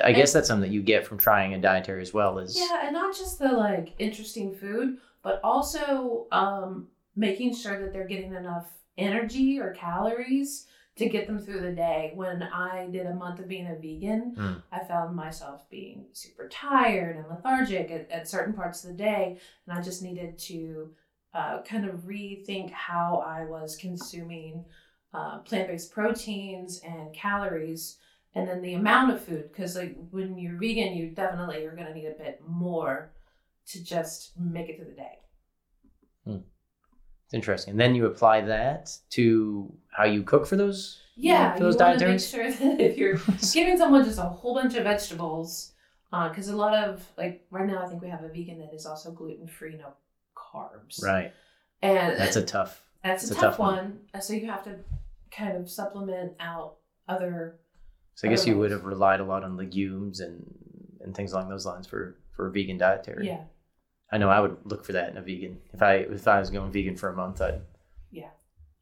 I 0.05 0.13
guess 0.13 0.33
that's 0.33 0.49
something 0.49 0.69
that 0.71 0.75
you 0.75 0.83
get 0.83 1.07
from 1.07 1.19
trying 1.19 1.55
a 1.55 1.59
dietary 1.61 2.03
as 2.03 2.13
well. 2.15 2.39
Is 2.39 2.57
Yeah, 2.57 2.85
and 2.85 2.93
not 2.93 3.17
just 3.17 3.39
the 3.39 3.49
like 3.49 3.95
interesting 3.99 4.55
food, 4.55 4.99
but 5.23 5.41
also 5.43 6.27
um, 6.31 6.89
making 7.17 7.55
sure 7.55 7.81
that 7.81 7.93
they're 7.93 8.07
getting 8.07 8.35
enough 8.35 8.67
energy 8.99 9.59
or 9.59 9.73
calories 9.73 10.67
to 10.97 11.09
get 11.09 11.27
them 11.27 11.39
through 11.39 11.61
the 11.61 11.73
day. 11.73 12.13
When 12.15 12.43
I 12.43 12.89
did 12.91 13.07
a 13.07 13.15
month 13.15 13.39
of 13.39 13.49
being 13.49 13.69
a 13.69 13.77
vegan, 13.77 14.35
Mm. 14.37 14.63
I 14.73 14.81
found 14.81 15.15
myself 15.15 15.69
being 15.71 16.07
super 16.13 16.49
tired 16.49 17.17
and 17.17 17.29
lethargic 17.29 17.91
at, 17.91 18.11
at 18.11 18.29
certain 18.29 18.53
parts 18.53 18.83
of 18.85 18.91
the 18.91 18.97
day, 18.97 19.39
and 19.67 19.79
I 19.79 19.81
just 19.81 20.03
needed 20.03 20.39
to 20.39 20.91
uh, 21.35 21.63
kind 21.63 21.85
of 21.89 22.01
rethink 22.01 22.71
how 22.73 23.23
I 23.25 23.45
was 23.45 23.77
consuming 23.77 24.65
uh, 25.15 25.39
plant-based 25.39 25.93
proteins 25.93 26.81
and 26.85 27.15
calories 27.15 27.99
and 28.35 28.47
then 28.47 28.61
the 28.61 28.75
amount 28.75 29.11
of 29.13 29.25
food 29.25 29.49
because 29.51 29.75
like 29.77 29.97
when 30.11 30.39
you're 30.39 30.59
vegan 30.59 30.95
you 30.95 31.11
definitely 31.11 31.65
are 31.65 31.75
going 31.75 31.87
to 31.87 31.95
need 31.95 32.07
a 32.07 32.23
bit 32.23 32.41
more 32.47 33.11
to 33.67 33.83
just 33.83 34.39
make 34.39 34.69
it 34.69 34.77
through 34.77 34.85
the 34.87 34.93
day 34.93 35.19
it's 37.29 37.35
interesting. 37.35 37.73
And 37.73 37.81
then 37.81 37.95
you 37.95 38.07
apply 38.07 38.41
that 38.43 38.91
to 39.11 39.73
how 39.91 40.05
you 40.05 40.23
cook 40.23 40.47
for 40.47 40.57
those. 40.57 41.01
yeah 41.17 41.53
for 41.55 41.61
those 41.65 41.75
you 41.75 41.81
want 41.85 41.99
to 41.99 42.09
make 42.09 42.21
sure 42.21 42.51
that 42.51 42.81
if 42.81 42.97
you're 42.97 43.19
giving 43.53 43.77
someone 43.77 44.05
just 44.05 44.19
a 44.19 44.23
whole 44.23 44.55
bunch 44.55 44.75
of 44.77 44.85
vegetables 44.85 45.73
because 46.11 46.49
a 46.49 46.57
lot 46.57 46.75
of 46.75 47.05
like 47.19 47.45
right 47.51 47.67
now 47.67 47.83
i 47.85 47.87
think 47.89 48.01
we 48.01 48.09
have 48.09 48.23
a 48.23 48.29
vegan 48.29 48.59
that 48.61 48.73
is 48.73 48.87
also 48.87 49.11
gluten-free 49.13 49.77
no 49.77 49.93
carbs 50.37 51.03
Right. 51.03 51.33
and 51.83 52.17
That's 52.19 52.37
a 52.37 52.43
tough. 52.45 52.83
That's 53.05 53.23
It's 53.25 53.33
a 53.33 53.35
tough, 53.35 53.43
tough 53.43 53.59
one. 53.59 53.75
one. 53.77 53.99
Uh, 54.15 54.21
So 54.21 54.33
you 54.33 54.47
have 54.47 54.65
to 54.65 54.77
kind 55.31 55.57
of 55.57 55.69
supplement 55.71 56.33
out 56.41 56.77
other. 57.09 57.59
So 58.15 58.27
I 58.27 58.31
guess 58.31 58.47
you 58.47 58.57
would 58.59 58.71
have 58.71 58.85
relied 58.85 59.21
a 59.21 59.25
lot 59.25 59.45
on 59.45 59.57
legumes 59.57 60.21
and 60.21 60.43
and 61.03 61.15
things 61.15 61.33
along 61.33 61.49
those 61.49 61.67
lines 61.67 61.87
for 61.87 62.17
for 62.35 62.47
a 62.49 62.51
vegan 62.53 62.79
dietary. 62.79 63.27
Yeah. 63.27 63.43
I 64.11 64.19
know 64.19 64.29
I 64.31 64.41
would 64.41 64.57
look 64.65 64.85
for 64.85 64.93
that 64.93 65.11
in 65.11 65.17
a 65.19 65.23
vegan. 65.23 65.59
If 65.73 65.83
I 65.83 65.95
if 65.97 66.27
I 66.27 66.39
was 66.41 66.51
going 66.51 66.73
vegan 66.73 66.97
for 66.97 67.09
a 67.11 67.17
month, 67.17 67.41
I'd 67.43 67.61
Yeah. 68.11 68.31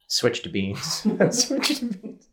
switch 0.07 0.41
to 0.43 0.49
beans. 0.49 0.83
switch 1.31 1.79
to 1.79 1.85
beans. 1.85 2.27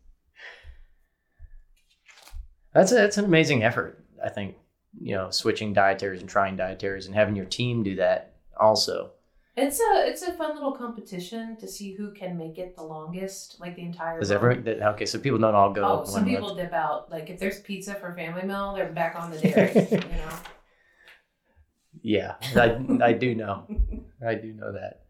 That's 2.73 2.91
a, 2.91 2.95
that's 2.95 3.17
an 3.17 3.25
amazing 3.25 3.63
effort. 3.63 4.03
I 4.23 4.29
think 4.29 4.55
you 4.99 5.15
know 5.15 5.29
switching 5.29 5.73
dietaries 5.73 6.21
and 6.21 6.29
trying 6.29 6.55
dietaries 6.55 7.05
and 7.05 7.15
having 7.15 7.35
your 7.35 7.45
team 7.45 7.83
do 7.83 7.95
that 7.95 8.35
also. 8.59 9.11
It's 9.57 9.79
a 9.79 10.03
it's 10.07 10.21
a 10.21 10.33
fun 10.33 10.53
little 10.55 10.73
competition 10.73 11.55
to 11.57 11.67
see 11.67 11.93
who 11.93 12.11
can 12.11 12.37
make 12.37 12.57
it 12.57 12.75
the 12.75 12.83
longest, 12.83 13.57
like 13.61 13.75
the 13.77 13.83
entire. 13.83 14.19
Does 14.19 14.31
everyone? 14.31 14.67
Okay, 14.67 15.05
so 15.05 15.17
people 15.17 15.39
don't 15.39 15.55
all 15.55 15.71
go. 15.71 16.01
Oh, 16.01 16.05
some 16.05 16.23
month. 16.25 16.35
people 16.35 16.55
dip 16.55 16.73
out. 16.73 17.09
Like 17.09 17.29
if 17.29 17.39
there's 17.39 17.61
pizza 17.61 17.95
for 17.95 18.13
family 18.13 18.43
meal, 18.43 18.73
they're 18.75 18.91
back 18.91 19.15
on 19.17 19.31
the 19.31 19.37
dairy. 19.37 19.71
you 19.91 19.97
know. 19.97 20.29
Yeah, 22.05 22.35
I, 22.55 22.77
I 23.01 23.13
do 23.13 23.33
know. 23.33 23.65
I 24.23 24.35
do 24.35 24.53
know 24.53 24.73
that. 24.73 25.01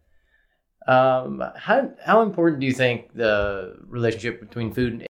Um, 0.90 1.44
how 1.58 1.92
how 2.02 2.22
important 2.22 2.62
do 2.62 2.68
you 2.68 2.72
think 2.72 3.14
the 3.14 3.76
relationship 3.86 4.40
between 4.40 4.74
food 4.74 4.94
and 4.94 5.08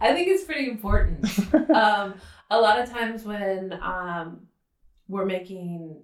I 0.00 0.14
think 0.14 0.26
it's 0.26 0.42
pretty 0.42 0.68
important. 0.68 1.24
um, 1.70 2.14
a 2.50 2.60
lot 2.60 2.80
of 2.80 2.90
times 2.90 3.22
when 3.22 3.78
um, 3.80 4.48
we're 5.06 5.26
making, 5.26 6.02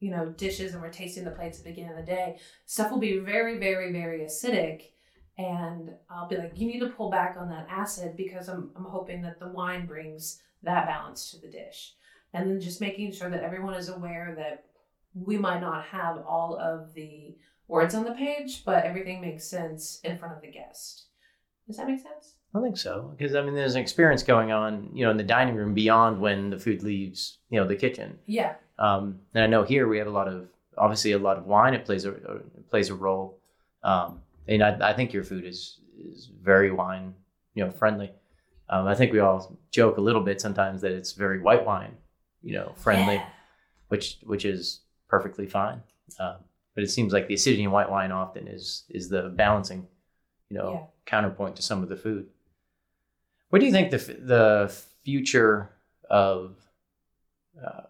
you 0.00 0.10
know, 0.10 0.30
dishes 0.30 0.72
and 0.72 0.80
we're 0.80 0.88
tasting 0.88 1.24
the 1.24 1.32
plates 1.32 1.58
at 1.58 1.64
the 1.64 1.70
beginning 1.70 1.90
of 1.90 1.98
the 1.98 2.10
day, 2.10 2.38
stuff 2.64 2.90
will 2.90 2.98
be 2.98 3.18
very, 3.18 3.58
very, 3.58 3.92
very 3.92 4.20
acidic. 4.20 4.84
And 5.36 5.90
I'll 6.08 6.28
be 6.28 6.36
like, 6.38 6.52
you 6.58 6.66
need 6.66 6.80
to 6.80 6.88
pull 6.88 7.10
back 7.10 7.36
on 7.38 7.50
that 7.50 7.66
acid 7.68 8.16
because 8.16 8.48
I'm, 8.48 8.70
I'm 8.74 8.84
hoping 8.84 9.20
that 9.22 9.38
the 9.38 9.48
wine 9.48 9.84
brings 9.84 10.40
that 10.62 10.86
balance 10.86 11.30
to 11.32 11.38
the 11.38 11.48
dish. 11.48 11.94
And 12.34 12.50
then 12.50 12.60
just 12.60 12.80
making 12.80 13.12
sure 13.12 13.30
that 13.30 13.42
everyone 13.42 13.74
is 13.74 13.88
aware 13.88 14.34
that 14.36 14.64
we 15.14 15.36
might 15.36 15.60
not 15.60 15.84
have 15.84 16.18
all 16.26 16.56
of 16.56 16.94
the 16.94 17.36
words 17.68 17.94
on 17.94 18.04
the 18.04 18.12
page, 18.12 18.64
but 18.64 18.84
everything 18.84 19.20
makes 19.20 19.44
sense 19.44 20.00
in 20.04 20.16
front 20.16 20.34
of 20.34 20.40
the 20.40 20.50
guest. 20.50 21.06
Does 21.66 21.76
that 21.76 21.86
make 21.86 22.00
sense? 22.00 22.34
I 22.54 22.60
think 22.60 22.76
so 22.76 23.14
because 23.16 23.34
I 23.34 23.42
mean 23.42 23.54
there's 23.54 23.76
an 23.76 23.80
experience 23.80 24.22
going 24.22 24.52
on, 24.52 24.90
you 24.92 25.04
know, 25.04 25.10
in 25.10 25.16
the 25.16 25.22
dining 25.22 25.54
room 25.54 25.72
beyond 25.72 26.20
when 26.20 26.50
the 26.50 26.58
food 26.58 26.82
leaves, 26.82 27.38
you 27.48 27.58
know, 27.58 27.66
the 27.66 27.76
kitchen. 27.76 28.18
Yeah. 28.26 28.54
Um, 28.78 29.20
and 29.34 29.44
I 29.44 29.46
know 29.46 29.62
here 29.62 29.88
we 29.88 29.98
have 29.98 30.06
a 30.06 30.10
lot 30.10 30.28
of 30.28 30.48
obviously 30.76 31.12
a 31.12 31.18
lot 31.18 31.38
of 31.38 31.46
wine. 31.46 31.72
It 31.72 31.84
plays 31.84 32.04
a 32.04 32.10
it 32.10 32.68
plays 32.68 32.90
a 32.90 32.94
role, 32.94 33.38
um, 33.82 34.20
and 34.48 34.62
I, 34.62 34.90
I 34.90 34.92
think 34.92 35.12
your 35.12 35.24
food 35.24 35.44
is 35.44 35.78
is 35.98 36.30
very 36.42 36.70
wine, 36.70 37.14
you 37.54 37.64
know, 37.64 37.70
friendly. 37.70 38.10
Um, 38.68 38.86
I 38.86 38.94
think 38.94 39.12
we 39.12 39.20
all 39.20 39.56
joke 39.70 39.96
a 39.96 40.00
little 40.00 40.22
bit 40.22 40.40
sometimes 40.40 40.80
that 40.82 40.92
it's 40.92 41.12
very 41.12 41.40
white 41.40 41.64
wine, 41.64 41.96
you 42.42 42.54
know, 42.54 42.72
friendly, 42.76 43.14
Yeah. 43.16 43.28
which 43.88 44.18
which 44.24 44.44
is 44.44 44.80
perfectly 45.08 45.46
fine. 45.46 45.82
Um, 46.18 46.36
but 46.74 46.82
it 46.84 46.90
seems 46.90 47.12
like 47.12 47.28
the 47.28 47.34
acidity 47.34 47.62
in 47.64 47.70
white 47.70 47.90
wine 47.90 48.12
often 48.12 48.48
is 48.48 48.84
is 48.88 49.08
the 49.08 49.28
balancing, 49.30 49.86
you 50.50 50.58
know, 50.58 50.72
Yeah. 50.72 50.86
counterpoint 51.06 51.56
to 51.56 51.62
some 51.62 51.82
of 51.82 51.88
the 51.88 51.96
food. 51.96 52.28
What 53.50 53.58
do 53.60 53.66
you 53.66 53.72
think 53.72 53.90
the 53.90 53.98
the 53.98 54.74
future 55.04 55.70
of 56.10 56.56
uh, 57.62 57.82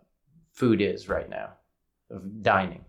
food 0.53 0.81
is 0.81 1.09
right 1.09 1.29
now 1.31 1.53
of 2.11 2.43
dining? 2.43 2.85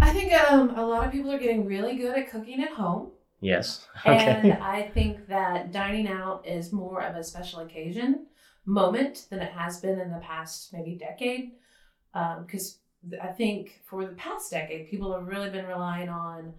I 0.00 0.12
think 0.12 0.32
um, 0.32 0.70
a 0.76 0.84
lot 0.84 1.06
of 1.06 1.12
people 1.12 1.30
are 1.32 1.38
getting 1.38 1.64
really 1.66 1.96
good 1.96 2.16
at 2.18 2.30
cooking 2.30 2.62
at 2.62 2.70
home. 2.70 3.12
Yes. 3.40 3.86
Okay. 4.06 4.40
And 4.50 4.52
I 4.62 4.82
think 4.94 5.26
that 5.28 5.72
dining 5.72 6.08
out 6.08 6.46
is 6.46 6.72
more 6.72 7.02
of 7.02 7.16
a 7.16 7.24
special 7.24 7.60
occasion 7.60 8.26
moment 8.66 9.26
than 9.30 9.40
it 9.40 9.52
has 9.52 9.80
been 9.80 9.98
in 9.98 10.10
the 10.10 10.18
past 10.18 10.72
maybe 10.72 10.94
decade. 10.94 11.52
Because 12.12 12.78
I 13.22 13.28
think 13.28 13.80
for 13.84 14.04
the 14.04 14.14
past 14.14 14.50
decade, 14.50 14.90
people 14.90 15.12
have 15.12 15.28
really 15.28 15.50
been 15.50 15.66
relying 15.66 16.08
on 16.08 16.54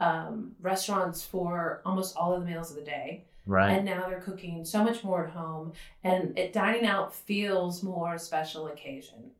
um, 0.00 0.52
restaurants 0.60 1.22
for 1.22 1.80
almost 1.84 2.16
all 2.16 2.34
of 2.34 2.40
the 2.42 2.50
meals 2.50 2.70
of 2.70 2.76
the 2.76 2.82
day. 2.82 3.26
right. 3.46 3.70
And 3.70 3.84
now 3.84 4.08
they're 4.08 4.20
cooking 4.20 4.64
so 4.64 4.82
much 4.82 5.04
more 5.04 5.26
at 5.26 5.32
home. 5.32 5.72
And 6.02 6.36
it, 6.38 6.52
dining 6.52 6.86
out 6.86 7.14
feels 7.14 7.82
more 7.82 8.18
special 8.18 8.68
occasion. 8.68 9.30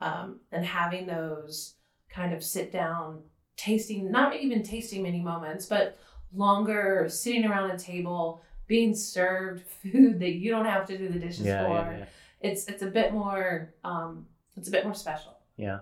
Um, 0.00 0.40
and 0.52 0.64
having 0.64 1.06
those 1.06 1.74
kind 2.10 2.34
of 2.34 2.44
sit 2.44 2.70
down, 2.72 3.22
tasting, 3.56 4.10
not 4.10 4.36
even 4.36 4.62
tasting 4.62 5.02
many 5.02 5.20
moments, 5.20 5.66
but 5.66 5.98
longer 6.34 7.06
sitting 7.08 7.46
around 7.46 7.70
a 7.70 7.78
table, 7.78 8.42
being 8.66 8.94
served 8.94 9.62
food 9.82 10.20
that 10.20 10.34
you 10.34 10.50
don't 10.50 10.66
have 10.66 10.86
to 10.86 10.98
do 10.98 11.08
the 11.08 11.18
dishes 11.18 11.46
yeah, 11.46 11.64
for. 11.64 11.72
yeah, 11.72 11.98
yeah. 11.98 12.04
It's 12.40 12.66
it's 12.66 12.82
a 12.82 12.86
bit 12.86 13.12
more 13.12 13.74
um, 13.84 14.26
it's 14.56 14.68
a 14.68 14.70
bit 14.70 14.84
more 14.84 14.94
special. 14.94 15.36
Yeah. 15.56 15.80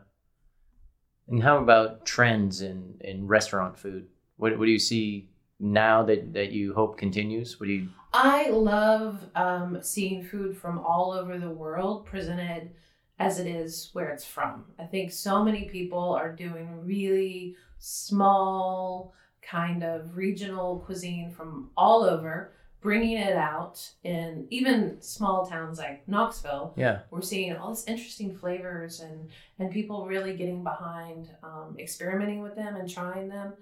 And 1.28 1.42
how 1.42 1.58
about 1.58 2.04
trends 2.04 2.60
in, 2.60 2.96
in 3.00 3.26
restaurant 3.26 3.78
food? 3.78 4.08
What, 4.36 4.58
what 4.58 4.66
do 4.66 4.70
you 4.70 4.78
see 4.78 5.30
now 5.58 6.02
that, 6.04 6.34
that 6.34 6.52
you 6.52 6.74
hope 6.74 6.98
continues? 6.98 7.58
What 7.58 7.66
do 7.66 7.72
you? 7.72 7.88
I 8.12 8.50
love 8.50 9.24
um, 9.34 9.78
seeing 9.80 10.22
food 10.22 10.56
from 10.56 10.78
all 10.78 11.12
over 11.12 11.38
the 11.38 11.50
world 11.50 12.04
presented 12.06 12.70
as 13.18 13.38
it 13.38 13.46
is 13.46 13.90
where 13.92 14.10
it's 14.10 14.24
from. 14.24 14.64
I 14.78 14.84
think 14.84 15.12
so 15.12 15.42
many 15.42 15.64
people 15.64 16.12
are 16.14 16.32
doing 16.32 16.84
really 16.84 17.56
small, 17.78 19.14
kind 19.40 19.82
of 19.82 20.16
regional 20.16 20.80
cuisine 20.80 21.30
from 21.30 21.70
all 21.76 22.02
over, 22.02 22.52
bringing 22.84 23.16
it 23.16 23.34
out 23.34 23.90
in 24.04 24.46
even 24.50 25.00
small 25.00 25.46
towns 25.46 25.78
like 25.78 26.06
Knoxville. 26.06 26.74
Yeah. 26.76 27.00
We're 27.10 27.22
seeing 27.22 27.56
all 27.56 27.70
this 27.70 27.84
interesting 27.88 28.36
flavors 28.36 29.00
and 29.00 29.30
and 29.58 29.72
people 29.72 30.06
really 30.06 30.36
getting 30.36 30.62
behind 30.62 31.30
um, 31.42 31.76
experimenting 31.78 32.42
with 32.42 32.54
them 32.54 32.76
and 32.76 32.88
trying 32.88 33.28
them. 33.28 33.54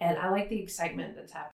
And 0.00 0.16
I 0.18 0.30
like 0.30 0.48
the 0.48 0.58
excitement 0.58 1.14
that's 1.14 1.32
happening. 1.32 1.52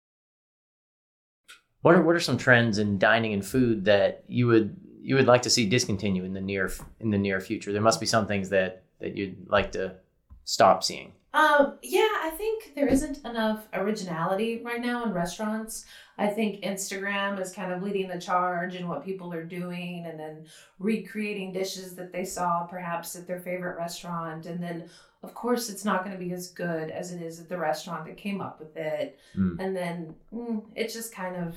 What 1.82 1.96
are, 1.96 2.02
what 2.02 2.16
are 2.16 2.20
some 2.20 2.38
trends 2.38 2.80
in 2.80 3.00
dining 3.00 3.32
and 3.32 3.46
food 3.46 3.86
that 3.86 4.26
you 4.28 4.48
would 4.48 4.76
you 5.02 5.16
would 5.16 5.28
like 5.28 5.44
to 5.44 5.50
see 5.50 5.66
discontinue 5.70 6.26
in 6.26 6.34
the 6.34 6.42
near 6.42 6.70
in 7.00 7.12
the 7.12 7.18
near 7.18 7.40
future? 7.40 7.72
There 7.72 7.82
must 7.82 8.02
be 8.02 8.06
some 8.06 8.28
things 8.28 8.50
that 8.50 8.84
that 9.00 9.16
you'd 9.16 9.50
like 9.50 9.72
to 9.72 9.96
stop 10.44 10.84
seeing. 10.84 11.14
Um, 11.36 11.78
yeah, 11.84 12.08
I 12.24 12.32
think 12.38 12.72
there 12.76 12.88
isn't 12.88 13.26
enough 13.26 13.68
originality 13.74 14.62
right 14.64 14.80
now 14.82 15.04
in 15.04 15.12
restaurants. 15.12 15.84
I 16.18 16.28
think 16.28 16.62
Instagram 16.64 17.42
is 17.42 17.52
kind 17.52 17.74
of 17.74 17.84
leading 17.84 18.08
the 18.08 18.18
charge 18.20 18.76
in 18.76 18.88
what 18.88 19.04
people 19.04 19.34
are 19.34 19.44
doing 19.44 20.06
and 20.06 20.18
then 20.18 20.46
recreating 20.80 21.52
dishes 21.52 21.94
that 21.96 22.14
they 22.14 22.24
saw 22.24 22.64
perhaps 22.66 23.18
at 23.18 23.28
their 23.28 23.42
favorite 23.42 23.78
restaurant. 23.78 24.46
And 24.46 24.64
then, 24.64 24.90
of 25.24 25.34
course, 25.34 25.70
it's 25.70 25.84
not 25.84 26.06
going 26.06 26.18
to 26.18 26.24
be 26.24 26.32
as 26.32 26.52
good 26.52 26.90
as 26.90 27.12
it 27.12 27.22
is 27.22 27.42
at 27.42 27.50
the 27.50 27.58
restaurant 27.58 28.06
that 28.06 28.16
came 28.16 28.40
up 28.40 28.58
with 28.62 28.78
it. 28.78 29.20
Mm. 29.36 29.60
And 29.60 29.76
then 29.76 30.16
mm, 30.34 30.64
it's 30.74 30.94
just 30.94 31.14
kind 31.14 31.36
of, 31.36 31.56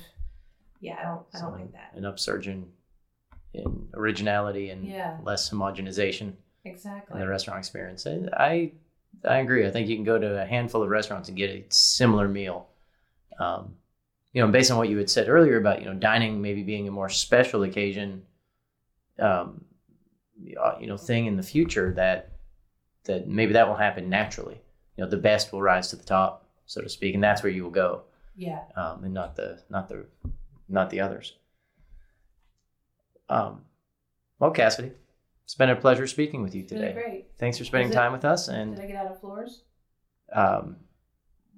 yeah, 0.81 0.97
I 0.99 1.03
don't, 1.05 1.21
I 1.33 1.39
don't 1.39 1.53
So, 1.53 1.57
like 1.61 1.71
that. 1.71 1.93
An 1.95 2.03
upsurge 2.03 2.49
in, 2.49 2.65
in 3.53 3.87
originality 3.93 4.71
and 4.71 4.85
Yeah. 4.85 5.19
less 5.23 5.49
homogenization 5.49 6.33
Exactly. 6.65 7.13
in 7.13 7.21
the 7.21 7.29
restaurant 7.29 7.59
experience. 7.59 8.05
And 8.05 8.29
I 8.33 8.73
I 9.27 9.37
agree. 9.39 9.67
I 9.67 9.71
think 9.71 9.87
you 9.89 9.95
can 9.95 10.05
go 10.05 10.17
to 10.17 10.41
a 10.41 10.45
handful 10.45 10.81
of 10.83 10.89
restaurants 10.89 11.27
and 11.29 11.37
get 11.37 11.49
a 11.49 11.65
similar 11.69 12.27
meal. 12.27 12.67
Um, 13.39 13.75
you 14.33 14.41
know, 14.41 14.51
based 14.51 14.71
on 14.71 14.77
what 14.77 14.89
you 14.89 14.97
had 14.97 15.09
said 15.09 15.27
earlier 15.27 15.57
about 15.57 15.79
you 15.81 15.85
know 15.85 15.93
dining 15.93 16.41
maybe 16.41 16.63
being 16.63 16.87
a 16.87 16.91
more 16.91 17.09
special 17.09 17.63
occasion, 17.63 18.23
um, 19.17 19.65
uh, 20.61 20.75
you 20.79 20.87
know, 20.87 20.97
thing 20.97 21.25
in 21.25 21.35
the 21.35 21.43
future 21.43 21.93
that 21.95 22.31
that 23.05 23.27
maybe 23.27 23.53
that 23.53 23.67
will 23.67 23.75
happen 23.75 24.09
naturally. 24.09 24.61
You 24.97 25.03
know, 25.03 25.09
the 25.09 25.17
best 25.17 25.51
will 25.51 25.61
rise 25.61 25.89
to 25.89 25.95
the 25.95 26.03
top, 26.03 26.45
so 26.65 26.81
to 26.81 26.89
speak, 26.89 27.15
and 27.15 27.23
that's 27.23 27.41
where 27.43 27.51
you 27.51 27.63
will 27.63 27.71
go, 27.71 28.03
Yeah. 28.35 28.59
um, 28.75 29.03
and 29.03 29.13
not 29.13 29.35
the 29.35 29.61
not 29.69 29.89
the 29.89 30.05
not 30.67 30.89
the 30.89 30.99
others. 31.01 31.33
Um, 33.29 33.61
well, 34.39 34.53
Cassidee, 34.53 34.91
it's 35.49 35.55
been 35.55 35.71
a 35.71 35.75
pleasure 35.75 36.05
speaking 36.05 36.43
with 36.43 36.53
you 36.53 36.61
It's 36.61 36.71
been 36.71 36.81
today. 36.83 36.93
great. 36.93 37.25
Thanks 37.39 37.57
for 37.57 37.63
spending 37.65 37.89
it- 37.89 37.95
time 37.95 38.11
with 38.11 38.23
us. 38.23 38.49
And 38.49 38.75
Did 38.75 38.83
I 38.83 38.87
get 38.87 38.95
out 38.97 39.07
of 39.07 39.19
floors? 39.19 39.63
um, 40.31 40.75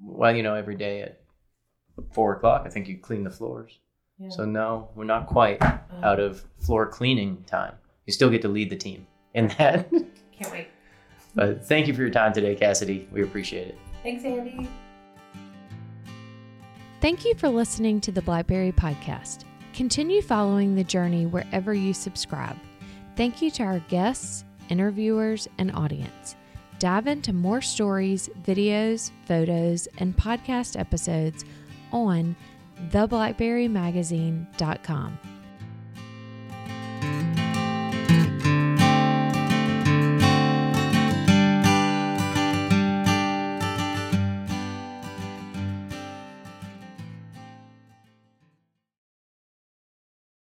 well, 0.02 0.34
you 0.34 0.44
know, 0.44 0.56
every 0.56 0.76
day 0.76 1.02
at 1.02 1.20
four 2.14 2.34
o'clock, 2.38 2.64
I 2.66 2.70
think 2.70 2.88
you 2.88 2.98
clean 3.00 3.26
the 3.26 3.30
floors. 3.30 3.80
Yeah. 4.18 4.30
So 4.30 4.46
no, 4.46 4.92
we're 4.96 5.04
not 5.04 5.28
quite 5.28 5.62
Um, 5.62 5.82
out 6.04 6.22
of 6.22 6.46
floor 6.62 6.88
cleaning 6.88 7.44
time. 7.44 7.74
You 8.06 8.14
still 8.14 8.30
get 8.30 8.42
to 8.44 8.48
lead 8.48 8.70
the 8.70 8.78
team 8.78 9.08
in 9.34 9.50
that. 9.58 9.90
Can't 9.92 10.52
wait. 10.54 10.68
but 11.36 11.66
thank 11.66 11.86
you 11.88 11.94
for 11.94 12.00
your 12.00 12.12
time 12.12 12.32
today, 12.32 12.56
Cassidee. 12.56 13.12
We 13.12 13.24
appreciate 13.24 13.68
it. 13.68 13.78
Thanks, 14.04 14.24
Andy. 14.24 14.70
Thank 17.02 17.26
you 17.26 17.36
for 17.36 17.50
listening 17.50 18.00
to 18.02 18.12
the 18.14 18.22
Blackberry 18.22 18.72
Podcast. 18.72 19.44
Continue 19.74 20.22
following 20.22 20.76
the 20.76 20.84
journey 20.86 21.26
wherever 21.26 21.74
you 21.74 21.94
subscribe. 21.94 22.56
Thank 23.22 23.38
you 23.44 23.52
to 23.52 23.62
our 23.62 23.78
guests, 23.82 24.44
interviewers, 24.70 25.48
and 25.60 25.72
audience. 25.74 26.36
dive 26.80 27.06
into 27.06 27.34
more 27.34 27.62
stories, 27.62 28.32
videos, 28.42 29.12
photos, 29.28 29.88
and 30.00 30.18
podcast 30.18 30.80
episodes 30.80 31.46
on 31.92 32.36
theblackberrymagazine.com. 32.90 35.20